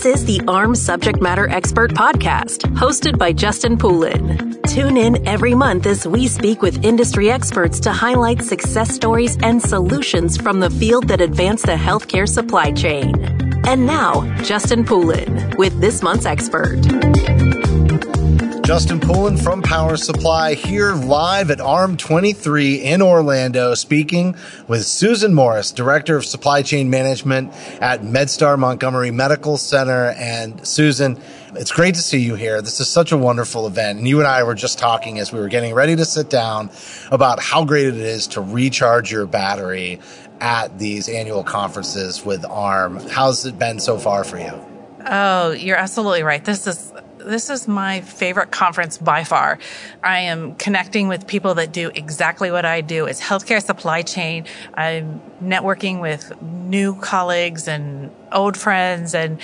This 0.00 0.20
is 0.20 0.24
the 0.24 0.38
AHRMM 0.46 0.74
Subject 0.78 1.20
Matter 1.20 1.46
Expert 1.50 1.92
Podcast, 1.92 2.62
hosted 2.74 3.18
by 3.18 3.34
Justin 3.34 3.76
Poulin. 3.76 4.58
Tune 4.62 4.96
in 4.96 5.28
every 5.28 5.54
month 5.54 5.84
as 5.84 6.06
we 6.06 6.26
speak 6.26 6.62
with 6.62 6.82
industry 6.82 7.30
experts 7.30 7.78
to 7.80 7.92
highlight 7.92 8.40
success 8.40 8.94
stories 8.94 9.36
and 9.42 9.60
solutions 9.60 10.38
from 10.38 10.58
the 10.58 10.70
field 10.70 11.08
that 11.08 11.20
advance 11.20 11.60
the 11.60 11.72
healthcare 11.72 12.26
supply 12.26 12.72
chain. 12.72 13.14
And 13.66 13.84
now, 13.84 14.22
Justin 14.42 14.86
Poulin 14.86 15.54
with 15.58 15.78
this 15.82 16.00
month's 16.00 16.24
expert. 16.24 16.78
Justin 18.70 19.00
Poulin 19.00 19.36
from 19.36 19.62
Power 19.62 19.96
Supply 19.96 20.54
here 20.54 20.92
live 20.92 21.50
at 21.50 21.58
AHRMM 21.58 21.98
23 21.98 22.76
in 22.76 23.02
Orlando, 23.02 23.74
speaking 23.74 24.36
with 24.68 24.86
Susan 24.86 25.34
Morris, 25.34 25.72
Director 25.72 26.16
of 26.16 26.24
Supply 26.24 26.62
Chain 26.62 26.88
Management 26.88 27.52
at 27.82 28.02
MedStar 28.02 28.56
Montgomery 28.56 29.10
Medical 29.10 29.56
Center. 29.56 30.10
And 30.16 30.64
Susan, 30.64 31.20
it's 31.56 31.72
great 31.72 31.96
to 31.96 32.00
see 32.00 32.20
you 32.20 32.36
here. 32.36 32.62
This 32.62 32.78
is 32.78 32.88
such 32.88 33.10
a 33.10 33.16
wonderful 33.16 33.66
event. 33.66 33.98
And 33.98 34.06
you 34.06 34.20
and 34.20 34.28
I 34.28 34.44
were 34.44 34.54
just 34.54 34.78
talking 34.78 35.18
as 35.18 35.32
we 35.32 35.40
were 35.40 35.48
getting 35.48 35.74
ready 35.74 35.96
to 35.96 36.04
sit 36.04 36.30
down 36.30 36.70
about 37.10 37.40
how 37.42 37.64
great 37.64 37.88
it 37.88 37.96
is 37.96 38.28
to 38.28 38.40
recharge 38.40 39.10
your 39.10 39.26
battery 39.26 39.98
at 40.40 40.78
these 40.78 41.08
annual 41.08 41.42
conferences 41.42 42.24
with 42.24 42.42
AHRMM. 42.42 43.10
How's 43.10 43.44
it 43.46 43.58
been 43.58 43.80
so 43.80 43.98
far 43.98 44.22
for 44.22 44.38
you? 44.38 44.52
Oh, 45.04 45.50
you're 45.50 45.76
absolutely 45.76 46.22
right. 46.22 46.44
This 46.44 46.68
is 46.68 46.92
this 47.24 47.50
is 47.50 47.68
my 47.68 48.00
favorite 48.00 48.50
conference 48.50 48.98
by 48.98 49.24
far. 49.24 49.58
I 50.02 50.20
am 50.20 50.54
connecting 50.56 51.08
with 51.08 51.26
people 51.26 51.54
that 51.54 51.72
do 51.72 51.90
exactly 51.94 52.50
what 52.50 52.64
I 52.64 52.80
do. 52.80 53.06
It's 53.06 53.20
healthcare 53.20 53.62
supply 53.62 54.02
chain. 54.02 54.46
I'm 54.74 55.20
networking 55.42 56.00
with 56.00 56.40
new 56.42 56.94
colleagues 56.96 57.68
and 57.68 58.10
old 58.32 58.56
friends 58.56 59.14
and 59.14 59.40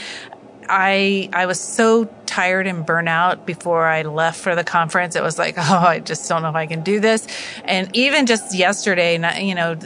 I 0.68 1.28
I 1.32 1.46
was 1.46 1.60
so 1.60 2.08
tired 2.26 2.66
and 2.66 2.86
burnout 2.86 3.46
before 3.46 3.86
I 3.86 4.02
left 4.02 4.38
for 4.38 4.54
the 4.54 4.64
conference. 4.64 5.16
It 5.16 5.22
was 5.22 5.38
like, 5.38 5.54
oh, 5.58 5.62
I 5.62 6.00
just 6.00 6.28
don't 6.28 6.42
know 6.42 6.50
if 6.50 6.54
I 6.54 6.66
can 6.66 6.82
do 6.82 7.00
this. 7.00 7.26
And 7.64 7.88
even 7.96 8.26
just 8.26 8.54
yesterday, 8.54 9.14
you 9.42 9.54
know, 9.54 9.78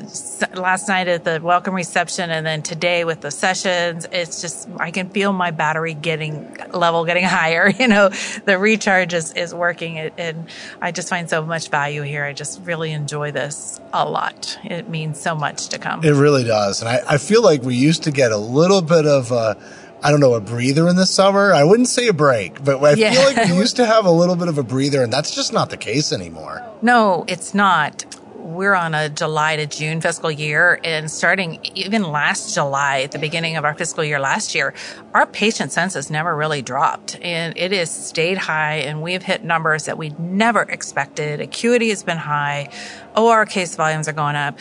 last 0.54 0.88
night 0.88 1.06
at 1.06 1.24
the 1.24 1.40
welcome 1.40 1.74
reception 1.74 2.30
and 2.30 2.44
then 2.44 2.62
today 2.62 3.04
with 3.04 3.20
the 3.20 3.30
sessions, 3.30 4.06
it's 4.10 4.40
just, 4.40 4.68
I 4.78 4.90
can 4.90 5.10
feel 5.10 5.32
my 5.32 5.50
battery 5.50 5.94
getting 5.94 6.56
level 6.72 7.04
getting 7.04 7.24
higher. 7.40 7.68
You 7.70 7.88
know, 7.88 8.08
the 8.44 8.58
recharge 8.58 9.14
is, 9.14 9.32
is 9.34 9.54
working 9.54 9.98
and 9.98 10.48
I 10.80 10.92
just 10.92 11.08
find 11.08 11.30
so 11.30 11.44
much 11.44 11.68
value 11.68 12.02
here. 12.02 12.24
I 12.24 12.32
just 12.32 12.60
really 12.62 12.92
enjoy 12.92 13.30
this 13.30 13.80
a 13.92 14.08
lot. 14.08 14.58
It 14.64 14.88
means 14.88 15.20
so 15.20 15.34
much 15.34 15.68
to 15.68 15.78
come. 15.78 16.02
It 16.04 16.14
really 16.14 16.44
does. 16.44 16.80
And 16.80 16.88
I, 16.88 17.00
I 17.08 17.18
feel 17.18 17.42
like 17.42 17.62
we 17.62 17.76
used 17.76 18.02
to 18.04 18.10
get 18.10 18.32
a 18.32 18.38
little 18.38 18.82
bit 18.82 19.06
of, 19.06 19.30
uh, 19.30 19.54
I 20.02 20.10
don't 20.10 20.20
know, 20.20 20.34
a 20.34 20.40
breather 20.40 20.88
in 20.88 20.96
the 20.96 21.06
summer. 21.06 21.52
I 21.52 21.64
wouldn't 21.64 21.88
say 21.88 22.08
a 22.08 22.12
break, 22.12 22.64
but 22.64 22.82
I 22.82 22.94
yeah. 22.94 23.12
feel 23.12 23.22
like 23.24 23.50
we 23.50 23.56
used 23.58 23.76
to 23.76 23.86
have 23.86 24.06
a 24.06 24.10
little 24.10 24.36
bit 24.36 24.48
of 24.48 24.58
a 24.58 24.62
breather, 24.62 25.02
and 25.02 25.12
that's 25.12 25.34
just 25.34 25.52
not 25.52 25.70
the 25.70 25.76
case 25.76 26.12
anymore. 26.12 26.66
No, 26.82 27.24
it's 27.28 27.54
not. 27.54 28.04
We're 28.36 28.74
on 28.74 28.94
a 28.94 29.10
July 29.10 29.56
to 29.56 29.66
June 29.66 30.00
fiscal 30.00 30.30
year, 30.30 30.80
and 30.82 31.10
starting 31.10 31.60
even 31.74 32.02
last 32.02 32.54
July, 32.54 33.02
at 33.02 33.12
the 33.12 33.18
beginning 33.18 33.56
of 33.56 33.64
our 33.64 33.74
fiscal 33.74 34.02
year 34.02 34.18
last 34.18 34.54
year, 34.54 34.74
our 35.12 35.26
patient 35.26 35.72
census 35.72 36.08
never 36.08 36.34
really 36.34 36.62
dropped, 36.62 37.18
and 37.20 37.56
it 37.56 37.70
has 37.72 37.90
stayed 37.90 38.38
high, 38.38 38.76
and 38.76 39.02
we've 39.02 39.22
hit 39.22 39.44
numbers 39.44 39.84
that 39.84 39.98
we 39.98 40.10
never 40.18 40.62
expected. 40.62 41.40
Acuity 41.40 41.90
has 41.90 42.02
been 42.02 42.16
high, 42.16 42.70
OR 43.14 43.44
case 43.44 43.76
volumes 43.76 44.08
are 44.08 44.12
going 44.12 44.36
up, 44.36 44.58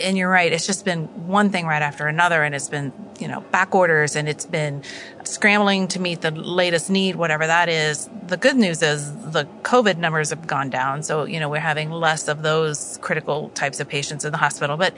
and 0.00 0.16
you're 0.16 0.30
right. 0.30 0.52
It's 0.52 0.66
just 0.66 0.84
been 0.84 1.04
one 1.26 1.50
thing 1.50 1.66
right 1.66 1.82
after 1.82 2.06
another, 2.06 2.42
and 2.42 2.54
it's 2.54 2.68
been 2.68 2.92
you 3.18 3.28
know 3.28 3.40
back 3.40 3.74
orders, 3.74 4.16
and 4.16 4.28
it's 4.28 4.46
been 4.46 4.82
scrambling 5.24 5.88
to 5.88 6.00
meet 6.00 6.20
the 6.20 6.30
latest 6.30 6.90
need, 6.90 7.16
whatever 7.16 7.46
that 7.46 7.68
is. 7.68 8.08
The 8.26 8.36
good 8.36 8.56
news 8.56 8.82
is 8.82 9.14
the 9.16 9.44
COVID 9.62 9.98
numbers 9.98 10.30
have 10.30 10.46
gone 10.46 10.70
down, 10.70 11.02
so 11.02 11.24
you 11.24 11.40
know 11.40 11.48
we're 11.48 11.60
having 11.60 11.90
less 11.90 12.28
of 12.28 12.42
those 12.42 12.98
critical 13.02 13.50
types 13.50 13.80
of 13.80 13.88
patients 13.88 14.24
in 14.24 14.32
the 14.32 14.38
hospital. 14.38 14.76
But 14.76 14.94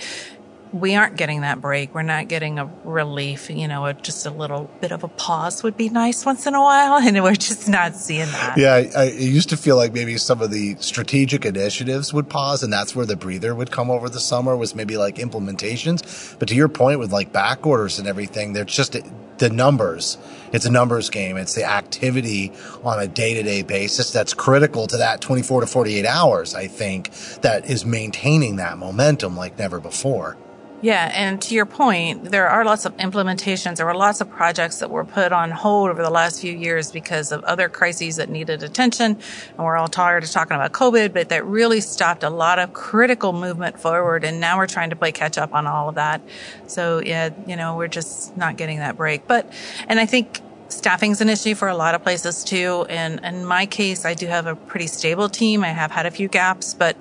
we 0.74 0.96
aren't 0.96 1.16
getting 1.16 1.42
that 1.42 1.60
break. 1.60 1.94
We're 1.94 2.02
not 2.02 2.26
getting 2.26 2.58
a 2.58 2.68
relief. 2.82 3.48
You 3.48 3.68
know, 3.68 3.92
just 3.92 4.26
a 4.26 4.30
little 4.30 4.68
bit 4.80 4.90
of 4.90 5.04
a 5.04 5.08
pause 5.08 5.62
would 5.62 5.76
be 5.76 5.88
nice 5.88 6.26
once 6.26 6.48
in 6.48 6.54
a 6.54 6.60
while, 6.60 6.98
and 6.98 7.22
we're 7.22 7.34
just 7.34 7.68
not 7.68 7.94
seeing 7.94 8.26
that. 8.26 8.58
Yeah, 8.58 8.74
I, 8.74 9.02
I 9.02 9.04
used 9.10 9.50
to 9.50 9.56
feel 9.56 9.76
like 9.76 9.92
maybe 9.92 10.18
some 10.18 10.42
of 10.42 10.50
the 10.50 10.74
strategic 10.80 11.44
initiatives 11.44 12.12
would 12.12 12.28
pause, 12.28 12.64
and 12.64 12.72
that's 12.72 12.96
where 12.96 13.06
the 13.06 13.14
breather 13.14 13.54
would 13.54 13.70
come 13.70 13.88
over 13.88 14.08
the 14.08 14.18
summer. 14.18 14.56
Was 14.56 14.74
maybe 14.74 14.96
like 14.96 15.16
implementations. 15.16 16.36
But 16.40 16.48
to 16.48 16.56
your 16.56 16.68
point, 16.68 16.98
with 16.98 17.12
like 17.12 17.32
back 17.32 17.64
orders 17.64 18.00
and 18.00 18.08
everything, 18.08 18.52
they're 18.52 18.64
just 18.64 18.96
the 19.38 19.50
numbers. 19.50 20.18
It's 20.52 20.64
a 20.64 20.70
numbers 20.70 21.08
game. 21.08 21.36
It's 21.36 21.54
the 21.54 21.64
activity 21.64 22.52
on 22.82 22.98
a 22.98 23.06
day 23.06 23.34
to 23.34 23.44
day 23.44 23.62
basis 23.62 24.12
that's 24.12 24.34
critical 24.34 24.88
to 24.88 24.96
that 24.96 25.20
24 25.20 25.60
to 25.60 25.66
48 25.68 26.04
hours, 26.04 26.54
I 26.56 26.66
think, 26.66 27.12
that 27.42 27.70
is 27.70 27.86
maintaining 27.86 28.56
that 28.56 28.76
momentum 28.76 29.36
like 29.36 29.56
never 29.56 29.78
before. 29.78 30.36
Yeah, 30.84 31.10
and 31.14 31.40
to 31.40 31.54
your 31.54 31.64
point, 31.64 32.30
there 32.30 32.46
are 32.46 32.62
lots 32.62 32.84
of 32.84 32.94
implementations. 32.98 33.76
There 33.76 33.86
were 33.86 33.94
lots 33.94 34.20
of 34.20 34.28
projects 34.28 34.80
that 34.80 34.90
were 34.90 35.06
put 35.06 35.32
on 35.32 35.50
hold 35.50 35.88
over 35.88 36.02
the 36.02 36.10
last 36.10 36.42
few 36.42 36.54
years 36.54 36.92
because 36.92 37.32
of 37.32 37.42
other 37.44 37.70
crises 37.70 38.16
that 38.16 38.28
needed 38.28 38.62
attention. 38.62 39.16
And 39.56 39.58
we're 39.58 39.78
all 39.78 39.88
tired 39.88 40.24
of 40.24 40.30
talking 40.30 40.54
about 40.54 40.72
COVID, 40.72 41.14
but 41.14 41.30
that 41.30 41.46
really 41.46 41.80
stopped 41.80 42.22
a 42.22 42.28
lot 42.28 42.58
of 42.58 42.74
critical 42.74 43.32
movement 43.32 43.80
forward. 43.80 44.24
And 44.24 44.40
now 44.40 44.58
we're 44.58 44.66
trying 44.66 44.90
to 44.90 44.96
play 44.96 45.10
catch 45.10 45.38
up 45.38 45.54
on 45.54 45.66
all 45.66 45.88
of 45.88 45.94
that. 45.94 46.20
So 46.66 47.00
yeah, 47.00 47.30
you 47.46 47.56
know, 47.56 47.78
we're 47.78 47.88
just 47.88 48.36
not 48.36 48.58
getting 48.58 48.80
that 48.80 48.98
break. 48.98 49.26
But, 49.26 49.50
and 49.88 49.98
I 49.98 50.04
think 50.04 50.42
staffing's 50.68 51.20
an 51.20 51.28
issue 51.28 51.54
for 51.54 51.68
a 51.68 51.76
lot 51.76 51.94
of 51.94 52.02
places 52.02 52.44
too. 52.44 52.86
And 52.88 53.20
in 53.24 53.44
my 53.44 53.66
case, 53.66 54.04
I 54.04 54.14
do 54.14 54.26
have 54.26 54.46
a 54.46 54.56
pretty 54.56 54.86
stable 54.86 55.28
team. 55.28 55.64
I 55.64 55.68
have 55.68 55.90
had 55.90 56.06
a 56.06 56.10
few 56.10 56.28
gaps, 56.28 56.74
but 56.74 56.96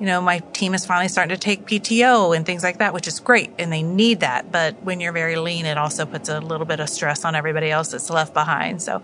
you 0.00 0.06
know, 0.06 0.22
my 0.22 0.38
team 0.54 0.72
is 0.72 0.86
finally 0.86 1.08
starting 1.08 1.36
to 1.36 1.40
take 1.40 1.66
PTO 1.66 2.34
and 2.34 2.46
things 2.46 2.62
like 2.62 2.78
that, 2.78 2.94
which 2.94 3.06
is 3.06 3.20
great. 3.20 3.52
And 3.58 3.70
they 3.70 3.82
need 3.82 4.20
that. 4.20 4.50
But 4.50 4.82
when 4.82 4.98
you're 4.98 5.12
very 5.12 5.36
lean, 5.36 5.66
it 5.66 5.76
also 5.76 6.06
puts 6.06 6.30
a 6.30 6.40
little 6.40 6.64
bit 6.64 6.80
of 6.80 6.88
stress 6.88 7.26
on 7.26 7.34
everybody 7.34 7.70
else 7.70 7.90
that's 7.90 8.08
left 8.08 8.32
behind. 8.32 8.80
So, 8.80 9.02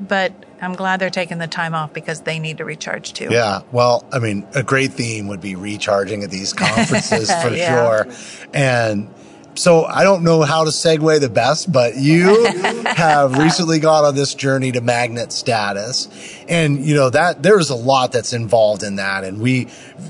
but 0.00 0.32
I'm 0.62 0.72
glad 0.72 0.98
they're 0.98 1.10
taking 1.10 1.36
the 1.36 1.46
time 1.46 1.74
off 1.74 1.92
because 1.92 2.22
they 2.22 2.38
need 2.38 2.56
to 2.56 2.64
recharge 2.64 3.12
too. 3.12 3.28
Yeah. 3.30 3.60
Well, 3.70 4.06
I 4.12 4.18
mean, 4.18 4.48
a 4.54 4.62
great 4.62 4.94
theme 4.94 5.28
would 5.28 5.42
be 5.42 5.56
recharging 5.56 6.24
at 6.24 6.30
these 6.30 6.52
conferences 6.54 7.30
for 7.42 7.50
yeah. 7.50 8.04
sure. 8.04 8.12
And, 8.54 9.12
so 9.54 9.84
I 9.84 10.04
don't 10.04 10.22
know 10.22 10.42
how 10.42 10.64
to 10.64 10.70
segue 10.70 11.20
the 11.20 11.28
best, 11.28 11.70
but 11.70 11.96
you 11.96 12.44
have 12.86 13.36
recently 13.36 13.78
gone 13.78 14.04
on 14.04 14.14
this 14.14 14.34
journey 14.34 14.72
to 14.72 14.80
magnet 14.80 15.32
status. 15.32 16.08
And, 16.48 16.84
you 16.84 16.94
know, 16.94 17.10
that 17.10 17.42
there's 17.42 17.70
a 17.70 17.74
lot 17.74 18.12
that's 18.12 18.32
involved 18.32 18.82
in 18.82 18.96
that. 18.96 19.24
And 19.24 19.40
we, 19.40 19.68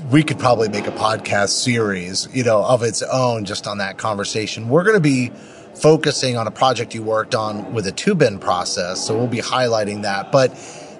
we 0.09 0.23
could 0.23 0.39
probably 0.39 0.69
make 0.69 0.87
a 0.87 0.91
podcast 0.91 1.49
series, 1.49 2.27
you 2.33 2.43
know, 2.43 2.63
of 2.63 2.83
its 2.83 3.01
own 3.01 3.45
just 3.45 3.67
on 3.67 3.79
that 3.79 3.97
conversation. 3.97 4.69
We're 4.69 4.83
going 4.83 4.97
to 4.97 5.01
be 5.01 5.31
focusing 5.75 6.37
on 6.37 6.47
a 6.47 6.51
project 6.51 6.93
you 6.93 7.01
worked 7.03 7.33
on 7.33 7.73
with 7.73 7.87
a 7.87 7.91
two 7.91 8.15
bin 8.15 8.39
process. 8.39 9.05
So 9.05 9.17
we'll 9.17 9.27
be 9.27 9.39
highlighting 9.39 10.03
that. 10.03 10.31
But, 10.31 10.55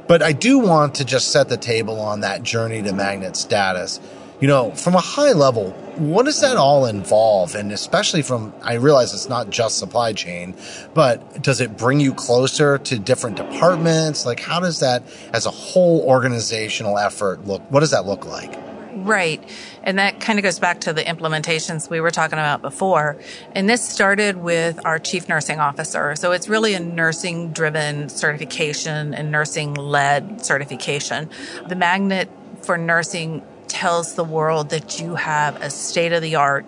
but 0.08 0.22
I 0.24 0.34
do 0.34 0.60
want 0.60 0.96
to 0.96 1.06
just 1.06 1.32
set 1.32 1.48
the 1.48 1.58
table 1.58 2.00
on 2.00 2.22
that 2.22 2.44
journey 2.44 2.82
to 2.82 2.92
magnet 2.92 3.36
status 3.36 4.00
you 4.42 4.48
know, 4.48 4.72
from 4.72 4.96
a 4.96 5.00
high 5.00 5.32
level, 5.32 5.72
what 5.98 6.26
does 6.26 6.42
that 6.42 6.58
all 6.58 6.86
involve? 6.86 7.56
And 7.56 7.72
especially 7.72 8.22
from, 8.22 8.54
I 8.62 8.76
realize 8.76 9.14
it's 9.14 9.30
not 9.30 9.50
just 9.50 9.78
supply 9.78 10.14
chain, 10.14 10.56
but 10.94 11.42
does 11.42 11.62
it 11.62 11.78
bring 11.78 12.00
you 12.00 12.14
closer 12.14 12.78
to 12.78 13.00
different 13.00 13.38
departments? 13.38 14.26
Like, 14.26 14.40
how 14.40 14.60
does 14.60 14.80
that, 14.80 15.04
as 15.34 15.46
a 15.46 15.52
whole 15.52 16.02
organizational 16.02 16.98
effort, 16.98 17.46
look? 17.46 17.62
What 17.70 17.82
does 17.82 17.92
that 17.92 18.06
look 18.06 18.26
like? 18.26 18.58
Right. 18.94 19.44
And 19.84 19.98
that 20.00 20.20
kind 20.20 20.38
of 20.38 20.44
goes 20.44 20.60
back 20.60 20.82
to 20.82 20.94
the 20.94 21.02
implementations 21.02 21.90
we 21.90 22.02
were 22.02 22.12
talking 22.12 22.38
about 22.38 22.62
before. 22.62 23.18
And 23.54 23.70
this 23.70 23.88
started 23.88 24.38
with 24.38 24.86
our 24.86 25.00
chief 25.00 25.30
nursing 25.30 25.60
officer. 25.60 26.16
So 26.16 26.34
it's 26.34 26.50
really 26.50 26.74
a 26.74 26.80
nursing 26.80 27.52
driven 27.52 28.10
certification 28.10 29.14
and 29.14 29.32
nursing 29.32 29.74
led 29.74 30.46
certification. 30.46 31.30
The 31.68 31.76
magnet 31.76 32.30
for 32.62 32.78
nursing 32.78 33.44
tells 33.72 34.16
the 34.16 34.24
world 34.24 34.70
that 34.70 35.00
you 35.00 35.16
have 35.16 35.56
a 35.62 35.70
state 35.70 36.12
of 36.12 36.22
the 36.22 36.36
art 36.36 36.66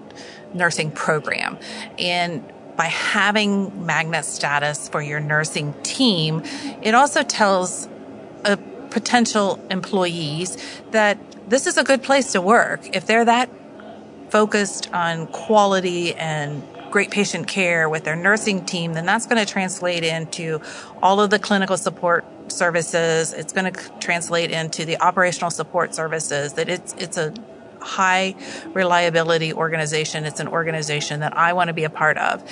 nursing 0.54 0.90
program. 0.90 1.58
And 2.00 2.50
by 2.78 2.86
having 2.86 3.86
magnet 3.86 4.24
status 4.24 4.88
for 4.88 5.02
your 5.02 5.20
nursing 5.20 5.74
team, 5.84 6.42
it 6.82 6.96
also 6.96 7.22
tells 7.22 7.90
a 8.46 8.58
potential 8.90 9.60
employees 9.70 10.58
that 10.92 11.18
this 11.50 11.68
is 11.68 11.78
a 11.78 11.84
good 11.84 12.02
place 12.02 12.32
to 12.32 12.42
work. 12.42 12.96
If 12.96 13.06
they're 13.06 13.26
that 13.26 13.50
focused 14.30 14.92
on 14.94 15.28
quality 15.28 16.16
and 16.16 16.64
great 16.90 17.12
patient 17.12 17.48
care 17.48 17.90
with 17.90 18.06
their 18.06 18.16
nursing 18.16 18.64
team, 18.66 18.94
then 18.94 19.06
that's 19.06 19.26
going 19.26 19.46
to 19.46 19.52
translate 19.52 20.04
into 20.04 20.62
all 21.02 21.20
of 21.20 21.30
the 21.30 21.40
clinical 21.40 21.76
support 21.76 22.24
services. 22.48 23.34
It's 23.34 23.54
going 23.54 23.72
to 23.72 23.92
translate 24.00 24.52
into 24.52 24.86
the 24.86 25.00
operational 25.00 25.52
support 25.52 25.96
services 25.96 26.54
that 26.54 26.70
it's, 26.70 26.94
it's 26.94 27.18
a 27.18 27.34
high 27.82 28.36
reliability 28.74 29.54
organization. 29.54 30.26
It's 30.26 30.40
an 30.40 30.48
organization 30.48 31.20
that 31.20 31.36
I 31.38 31.54
want 31.54 31.68
to 31.68 31.74
be 31.74 31.84
a 31.84 31.90
part 31.90 32.18
of. 32.18 32.44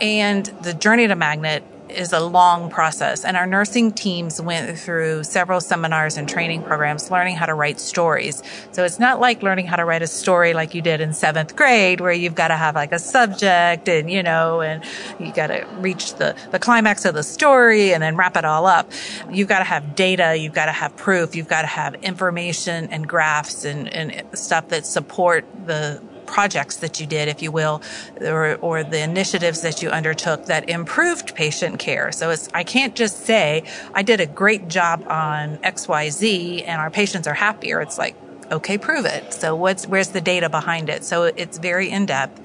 And 0.00 0.46
the 0.62 0.74
journey 0.74 1.06
to 1.06 1.16
magnet 1.16 1.62
is 1.92 2.12
a 2.12 2.20
long 2.20 2.70
process. 2.70 3.24
And 3.24 3.36
our 3.36 3.46
nursing 3.46 3.92
teams 3.92 4.40
went 4.40 4.78
through 4.78 5.24
several 5.24 5.60
seminars 5.60 6.16
and 6.16 6.28
training 6.28 6.62
programs 6.62 7.10
learning 7.10 7.36
how 7.36 7.46
to 7.46 7.54
write 7.54 7.80
stories. 7.80 8.42
So 8.72 8.84
it's 8.84 8.98
not 8.98 9.20
like 9.20 9.42
learning 9.42 9.66
how 9.66 9.76
to 9.76 9.84
write 9.84 10.02
a 10.02 10.06
story 10.06 10.54
like 10.54 10.74
you 10.74 10.82
did 10.82 11.00
in 11.00 11.12
seventh 11.12 11.56
grade 11.56 12.00
where 12.00 12.12
you've 12.12 12.34
got 12.34 12.48
to 12.48 12.56
have 12.56 12.74
like 12.74 12.92
a 12.92 12.98
subject 12.98 13.88
and, 13.88 14.10
you 14.10 14.22
know, 14.22 14.60
and 14.60 14.84
you 15.18 15.32
got 15.32 15.48
to 15.48 15.66
reach 15.78 16.14
the, 16.14 16.36
the 16.50 16.58
climax 16.58 17.04
of 17.04 17.14
the 17.14 17.22
story 17.22 17.92
and 17.92 18.02
then 18.02 18.16
wrap 18.16 18.36
it 18.36 18.44
all 18.44 18.66
up. 18.66 18.90
You've 19.30 19.48
got 19.48 19.58
to 19.58 19.64
have 19.64 19.94
data. 19.94 20.36
You've 20.36 20.54
got 20.54 20.66
to 20.66 20.72
have 20.72 20.96
proof. 20.96 21.34
You've 21.34 21.48
got 21.48 21.62
to 21.62 21.68
have 21.68 21.94
information 21.96 22.88
and 22.90 23.08
graphs 23.08 23.64
and, 23.64 23.88
and 23.92 24.24
stuff 24.38 24.68
that 24.68 24.86
support 24.86 25.44
the 25.66 26.02
projects 26.30 26.76
that 26.76 27.00
you 27.00 27.06
did, 27.06 27.28
if 27.28 27.42
you 27.42 27.50
will, 27.50 27.82
or, 28.20 28.56
or 28.56 28.84
the 28.84 29.00
initiatives 29.02 29.62
that 29.62 29.82
you 29.82 29.90
undertook 29.90 30.46
that 30.46 30.68
improved 30.68 31.34
patient 31.34 31.78
care. 31.78 32.12
So 32.12 32.30
it's, 32.30 32.48
I 32.54 32.64
can't 32.64 32.94
just 32.94 33.24
say 33.26 33.64
I 33.92 34.02
did 34.02 34.20
a 34.20 34.26
great 34.26 34.68
job 34.68 35.04
on 35.08 35.58
XYZ 35.58 36.64
and 36.66 36.80
our 36.80 36.90
patients 36.90 37.26
are 37.26 37.34
happier. 37.34 37.80
It's 37.80 37.98
like, 37.98 38.16
okay, 38.50 38.78
prove 38.78 39.04
it. 39.04 39.32
So 39.32 39.54
what's, 39.54 39.86
where's 39.86 40.08
the 40.08 40.20
data 40.20 40.48
behind 40.48 40.88
it? 40.88 41.04
So 41.04 41.24
it's 41.24 41.58
very 41.58 41.90
in 41.90 42.06
depth. 42.06 42.40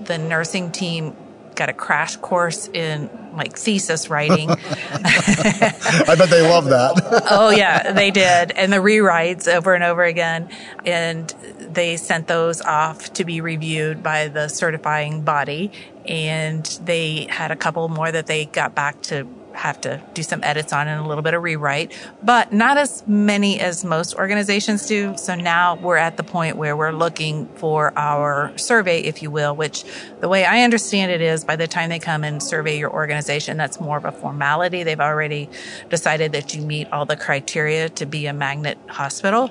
The 0.00 0.18
nursing 0.18 0.70
team 0.70 1.16
got 1.56 1.68
a 1.68 1.72
crash 1.72 2.16
course 2.16 2.68
in 2.68 3.10
like 3.34 3.56
thesis 3.56 4.08
writing. 4.08 4.50
I 4.50 6.14
bet 6.16 6.30
they 6.30 6.48
love 6.48 6.66
that. 6.66 7.26
oh 7.30 7.50
yeah, 7.50 7.92
they 7.92 8.10
did. 8.10 8.52
And 8.52 8.72
the 8.72 8.78
rewrites 8.78 9.52
over 9.52 9.74
and 9.74 9.82
over 9.82 10.04
again. 10.04 10.48
And 10.84 11.28
they 11.58 11.96
sent 11.96 12.28
those 12.28 12.60
off 12.60 13.12
to 13.14 13.24
be 13.24 13.40
reviewed 13.40 14.02
by 14.02 14.28
the 14.28 14.48
certifying 14.48 15.22
body. 15.22 15.72
And 16.04 16.64
they 16.84 17.26
had 17.28 17.50
a 17.50 17.56
couple 17.56 17.88
more 17.88 18.10
that 18.10 18.26
they 18.26 18.46
got 18.46 18.74
back 18.74 19.02
to 19.02 19.28
have 19.56 19.80
to 19.80 20.00
do 20.14 20.22
some 20.22 20.42
edits 20.44 20.72
on 20.72 20.86
and 20.86 21.04
a 21.04 21.08
little 21.08 21.22
bit 21.22 21.34
of 21.34 21.42
rewrite, 21.42 21.92
but 22.22 22.52
not 22.52 22.76
as 22.76 23.02
many 23.06 23.58
as 23.58 23.84
most 23.84 24.14
organizations 24.14 24.86
do. 24.86 25.16
So 25.16 25.34
now 25.34 25.76
we're 25.76 25.96
at 25.96 26.16
the 26.16 26.22
point 26.22 26.56
where 26.56 26.76
we're 26.76 26.92
looking 26.92 27.46
for 27.56 27.96
our 27.98 28.56
survey, 28.58 29.00
if 29.00 29.22
you 29.22 29.30
will, 29.30 29.56
which 29.56 29.84
the 30.20 30.28
way 30.28 30.44
I 30.44 30.62
understand 30.62 31.10
it 31.10 31.20
is 31.20 31.44
by 31.44 31.56
the 31.56 31.66
time 31.66 31.88
they 31.88 31.98
come 31.98 32.22
and 32.22 32.42
survey 32.42 32.78
your 32.78 32.92
organization, 32.92 33.56
that's 33.56 33.80
more 33.80 33.96
of 33.96 34.04
a 34.04 34.12
formality. 34.12 34.82
They've 34.82 35.00
already 35.00 35.48
decided 35.88 36.32
that 36.32 36.54
you 36.54 36.62
meet 36.62 36.92
all 36.92 37.06
the 37.06 37.16
criteria 37.16 37.88
to 37.90 38.06
be 38.06 38.26
a 38.26 38.32
magnet 38.32 38.78
hospital. 38.88 39.50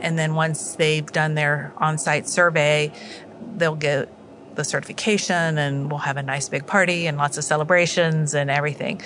And 0.00 0.18
then 0.18 0.34
once 0.34 0.76
they've 0.76 1.06
done 1.06 1.34
their 1.34 1.72
on-site 1.78 2.28
survey, 2.28 2.92
they'll 3.56 3.74
get 3.74 4.12
the 4.54 4.64
certification 4.64 5.58
and 5.58 5.90
we'll 5.90 5.98
have 5.98 6.16
a 6.16 6.22
nice 6.22 6.48
big 6.48 6.66
party 6.66 7.06
and 7.06 7.18
lots 7.18 7.36
of 7.36 7.44
celebrations 7.44 8.34
and 8.34 8.50
everything 8.50 9.00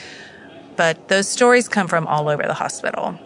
but 0.80 1.08
those 1.08 1.28
stories 1.28 1.68
come 1.68 1.86
from 1.88 2.06
all 2.06 2.30
over 2.30 2.44
the 2.44 2.54
hospital. 2.54 3.18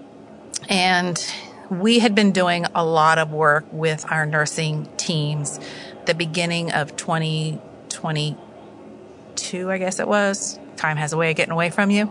And 0.69 1.25
we 1.71 2.01
had 2.01 2.13
been 2.13 2.33
doing 2.33 2.67
a 2.75 2.85
lot 2.85 3.19
of 3.19 3.31
work 3.31 3.65
with 3.71 4.05
our 4.11 4.27
nursing 4.27 4.89
teams 4.97 5.61
the 6.07 6.15
beginning 6.15 6.73
of 6.73 6.97
2022, 6.97 9.71
I 9.71 9.79
guess 9.79 10.01
it 10.01 10.09
was. 10.09 10.59
Time 10.75 10.97
has 10.97 11.13
a 11.13 11.17
way 11.17 11.31
of 11.31 11.37
getting 11.37 11.53
away 11.53 11.71
from 11.71 11.93
you. 11.93 12.11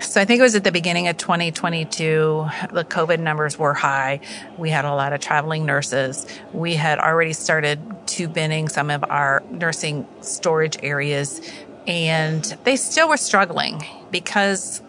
So 0.00 0.18
I 0.18 0.24
think 0.24 0.40
it 0.40 0.42
was 0.42 0.54
at 0.54 0.64
the 0.64 0.72
beginning 0.72 1.08
of 1.08 1.18
2022. 1.18 2.46
The 2.72 2.84
COVID 2.84 3.20
numbers 3.20 3.58
were 3.58 3.74
high. 3.74 4.20
We 4.56 4.70
had 4.70 4.86
a 4.86 4.94
lot 4.94 5.12
of 5.12 5.20
traveling 5.20 5.66
nurses. 5.66 6.26
We 6.54 6.74
had 6.74 6.98
already 6.98 7.34
started 7.34 7.82
two 8.06 8.28
binning 8.28 8.70
some 8.70 8.88
of 8.88 9.04
our 9.04 9.42
nursing 9.50 10.06
storage 10.22 10.78
areas 10.82 11.42
and 11.86 12.44
they 12.64 12.76
still 12.76 13.08
were 13.08 13.16
struggling 13.16 13.84
because 14.10 14.82